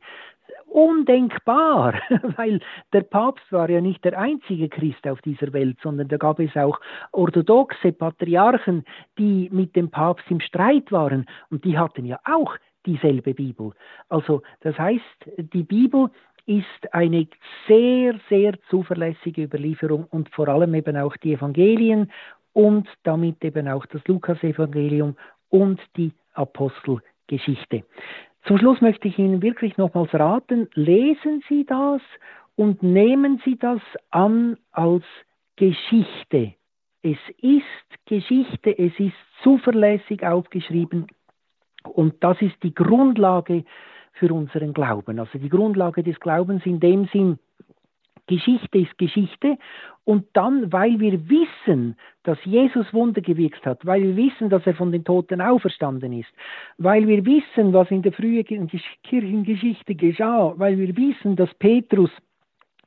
undenkbar, 0.69 1.95
weil 2.38 2.59
der 2.93 3.01
Papst 3.01 3.51
war 3.51 3.69
ja 3.69 3.82
nicht 3.82 4.03
der 4.05 4.17
einzige 4.17 4.69
Christ 4.69 5.07
auf 5.07 5.21
dieser 5.21 5.51
Welt, 5.53 5.77
sondern 5.82 6.07
da 6.07 6.17
gab 6.17 6.39
es 6.39 6.55
auch 6.55 6.80
orthodoxe 7.11 7.91
Patriarchen, 7.91 8.86
die 9.17 9.49
mit 9.51 9.75
dem 9.75 9.89
Papst 9.89 10.25
im 10.30 10.39
Streit 10.39 10.91
waren 10.91 11.25
und 11.49 11.65
die 11.65 11.77
hatten 11.77 12.05
ja 12.05 12.19
auch 12.23 12.55
dieselbe 12.86 13.34
Bibel. 13.34 13.71
Also 14.07 14.41
das 14.61 14.77
heißt, 14.77 15.30
die 15.53 15.63
Bibel 15.63 16.09
ist 16.45 16.93
eine 16.93 17.27
sehr, 17.67 18.19
sehr 18.30 18.53
zuverlässige 18.69 19.43
Überlieferung 19.43 20.05
und 20.05 20.30
vor 20.30 20.47
allem 20.47 20.73
eben 20.73 20.97
auch 20.97 21.15
die 21.17 21.34
Evangelien 21.34 22.11
und 22.53 22.88
damit 23.03 23.43
eben 23.43 23.67
auch 23.67 23.86
das 23.86 24.01
Lukas-Evangelium 24.07 25.15
und 25.49 25.80
die 25.95 26.11
Apostelgeschichte. 26.34 27.84
Zum 28.45 28.57
Schluss 28.57 28.82
möchte 28.82 29.07
ich 29.07 29.19
Ihnen 29.19 29.41
wirklich 29.41 29.77
nochmals 29.77 30.13
raten, 30.13 30.67
lesen 30.73 31.43
Sie 31.47 31.65
das 31.65 32.01
und 32.55 32.82
nehmen 32.82 33.41
Sie 33.45 33.57
das 33.57 33.82
an 34.09 34.57
als 34.71 35.03
Geschichte. 35.55 36.53
Es 37.01 37.17
ist 37.38 38.05
Geschichte, 38.05 38.77
es 38.77 38.93
ist 38.99 39.13
zuverlässig 39.43 40.25
aufgeschrieben 40.25 41.07
und 41.89 42.15
das 42.23 42.41
ist 42.41 42.55
die 42.63 42.73
Grundlage 42.73 43.63
für 44.13 44.33
unseren 44.33 44.73
Glauben. 44.73 45.19
Also 45.19 45.37
die 45.37 45.49
Grundlage 45.49 46.03
des 46.03 46.19
Glaubens 46.19 46.65
in 46.65 46.79
dem 46.79 47.05
Sinn, 47.05 47.39
Geschichte 48.29 48.77
ist 48.77 48.97
Geschichte. 48.97 49.57
Und 50.05 50.25
dann, 50.33 50.71
weil 50.71 50.99
wir 50.99 51.29
wissen, 51.29 51.97
dass 52.23 52.37
Jesus 52.45 52.93
Wunder 52.93 53.21
gewirkt 53.21 53.65
hat, 53.65 53.85
weil 53.85 54.01
wir 54.03 54.15
wissen, 54.15 54.49
dass 54.49 54.65
er 54.65 54.75
von 54.75 54.91
den 54.91 55.03
Toten 55.03 55.41
auferstanden 55.41 56.13
ist, 56.13 56.29
weil 56.77 57.07
wir 57.07 57.25
wissen, 57.25 57.73
was 57.73 57.91
in 57.91 58.01
der 58.01 58.13
frühen 58.13 58.45
Kirchengeschichte 59.03 59.95
geschah, 59.95 60.53
weil 60.57 60.77
wir 60.77 60.95
wissen, 60.95 61.35
dass 61.35 61.53
Petrus 61.55 62.11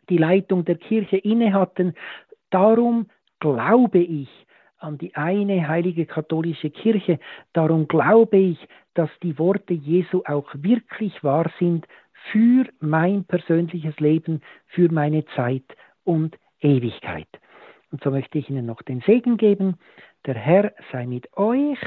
die 0.08 0.18
Leitung 0.18 0.64
der 0.64 0.76
Kirche 0.76 1.18
inne 1.18 1.52
hatten, 1.52 1.94
darum 2.50 3.06
glaube 3.40 3.98
ich 3.98 4.28
an 4.82 4.98
die 4.98 5.14
eine 5.14 5.68
heilige 5.68 6.06
katholische 6.06 6.70
Kirche, 6.70 7.18
darum 7.52 7.88
glaube 7.88 8.36
ich, 8.36 8.58
dass 8.94 9.10
die 9.22 9.38
Worte 9.38 9.74
Jesu 9.74 10.22
auch 10.26 10.48
wirklich 10.54 11.22
wahr 11.24 11.50
sind 11.58 11.86
für 12.30 12.66
mein 12.80 13.24
persönliches 13.24 13.98
Leben, 13.98 14.42
für 14.66 14.90
meine 14.92 15.24
Zeit 15.36 15.64
und 16.04 16.38
Ewigkeit. 16.60 17.28
Und 17.90 18.02
so 18.02 18.10
möchte 18.10 18.38
ich 18.38 18.48
Ihnen 18.48 18.66
noch 18.66 18.82
den 18.82 19.00
Segen 19.00 19.36
geben. 19.36 19.76
Der 20.26 20.34
Herr 20.34 20.72
sei 20.92 21.06
mit 21.06 21.36
euch. 21.36 21.78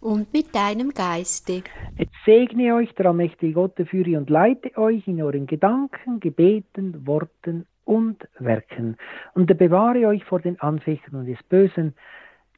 Und 0.00 0.32
mit 0.32 0.54
deinem 0.54 0.90
Geiste. 0.90 1.62
Jetzt 1.98 2.14
segne 2.24 2.74
euch, 2.74 2.94
der 2.94 3.06
allmächtige 3.06 3.52
Gott, 3.52 3.74
führe 3.86 4.16
und 4.16 4.30
leite 4.30 4.76
euch 4.78 5.06
in 5.06 5.22
euren 5.22 5.46
Gedanken, 5.46 6.20
Gebeten, 6.20 7.06
Worten 7.06 7.66
und 7.84 8.26
Werken. 8.38 8.96
Und 9.34 9.50
er 9.50 9.56
bewahre 9.56 10.06
euch 10.06 10.24
vor 10.24 10.40
den 10.40 10.58
Anfechtern 10.60 11.26
des 11.26 11.42
Bösen, 11.42 11.94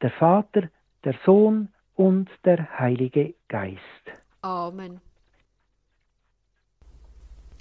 der 0.02 0.10
Vater, 0.10 0.68
der 1.04 1.14
Sohn 1.24 1.68
und 1.94 2.28
der 2.44 2.78
Heilige 2.78 3.34
Geist. 3.48 3.78
Amen. 4.42 5.00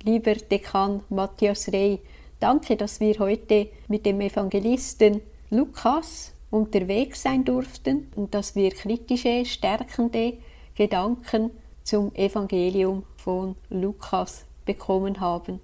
Lieber 0.03 0.33
Dekan 0.33 1.03
Matthias 1.09 1.71
Rey, 1.71 1.99
danke, 2.39 2.75
dass 2.75 2.99
wir 2.99 3.19
heute 3.19 3.69
mit 3.87 4.05
dem 4.05 4.19
Evangelisten 4.21 5.21
Lukas 5.51 6.33
unterwegs 6.49 7.21
sein 7.21 7.45
durften 7.45 8.11
und 8.15 8.33
dass 8.33 8.55
wir 8.55 8.71
kritische, 8.71 9.45
stärkende 9.45 10.37
Gedanken 10.75 11.51
zum 11.83 12.13
Evangelium 12.15 13.03
von 13.17 13.55
Lukas 13.69 14.45
bekommen 14.65 15.19
haben. 15.19 15.59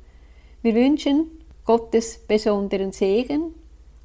Wir 0.61 0.75
wünschen 0.75 1.31
Gottes 1.65 2.25
besonderen 2.27 2.91
Segen 2.91 3.53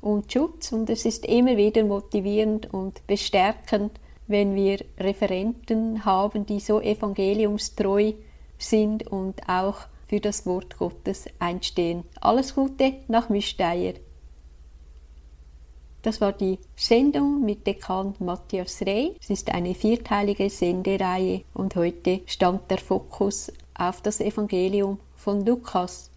und 0.03 0.31
Schutz 0.31 0.73
und 0.73 0.91
es 0.91 1.07
ist 1.07 1.25
immer 1.25 1.57
wieder 1.57 1.85
motivierend 1.85 2.73
und 2.75 3.07
bestärkend, 3.07 3.93
wenn 4.27 4.55
wir 4.55 4.85
Referenten 4.99 6.05
haben, 6.05 6.45
die 6.45 6.61
so 6.61 6.81
evangeliumstreu 6.81 8.13
sind 8.59 9.07
und 9.07 9.49
auch 9.49 9.77
für 10.09 10.21
das 10.21 10.45
Wort 10.45 10.77
Gottes 10.79 11.27
einstehen. 11.39 12.05
Alles 12.21 12.55
Gute 12.55 12.97
nach 13.09 13.29
Müsteier. 13.29 13.95
Das 16.03 16.21
war 16.21 16.33
die 16.33 16.59
Sendung 16.75 17.45
mit 17.45 17.65
Dekan 17.65 18.15
Matthias 18.19 18.83
Rey. 18.83 19.15
Es 19.21 19.31
ist 19.31 19.51
eine 19.51 19.75
vierteilige 19.75 20.51
Sendereihe 20.51 21.43
und 21.55 21.77
heute 21.77 22.23
stand 22.27 22.69
der 22.73 22.79
Fokus 22.79 23.53
auf 23.75 24.01
das 24.01 24.21
Evangelium 24.21 24.99
von 25.15 25.47
Lukas. 25.47 26.11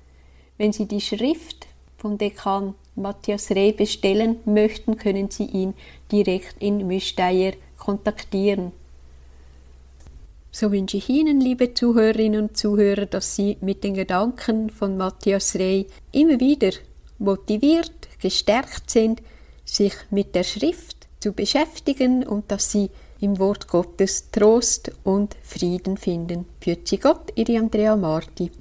Wenn 0.57 0.73
Sie 0.73 0.88
die 0.88 1.01
Schrift 1.01 1.67
von 1.97 2.17
Dekan 2.17 2.73
Matthias 2.95 3.51
Reh 3.51 3.71
bestellen 3.71 4.37
möchten, 4.45 4.97
können 4.97 5.29
Sie 5.29 5.45
ihn 5.45 5.73
direkt 6.11 6.55
in 6.59 6.87
Müsteier 6.87 7.53
kontaktieren. 7.77 8.71
So 10.51 10.71
wünsche 10.71 10.97
ich 10.97 11.09
Ihnen, 11.09 11.41
liebe 11.41 11.73
Zuhörerinnen 11.73 12.43
und 12.43 12.57
Zuhörer, 12.57 13.05
dass 13.05 13.35
Sie 13.35 13.57
mit 13.59 13.83
den 13.83 13.93
Gedanken 13.93 14.69
von 14.69 14.95
Matthias 14.95 15.55
Rey 15.55 15.87
immer 16.13 16.39
wieder 16.39 16.71
motiviert, 17.19 17.91
gestärkt 18.21 18.89
sind, 18.89 19.21
sich 19.65 19.93
mit 20.11 20.33
der 20.33 20.43
Schrift 20.43 21.07
zu 21.19 21.33
beschäftigen 21.33 22.25
und 22.25 22.49
dass 22.51 22.71
Sie 22.71 22.89
im 23.19 23.37
Wort 23.39 23.67
Gottes 23.67 24.31
Trost 24.31 24.91
und 25.03 25.35
Frieden 25.43 25.97
finden. 25.97 26.45
Für 26.61 26.77
Sie 26.83 26.99
Gott, 26.99 27.33
Ihre 27.35 27.57
Andrea 27.57 27.95
Marti. 27.97 28.51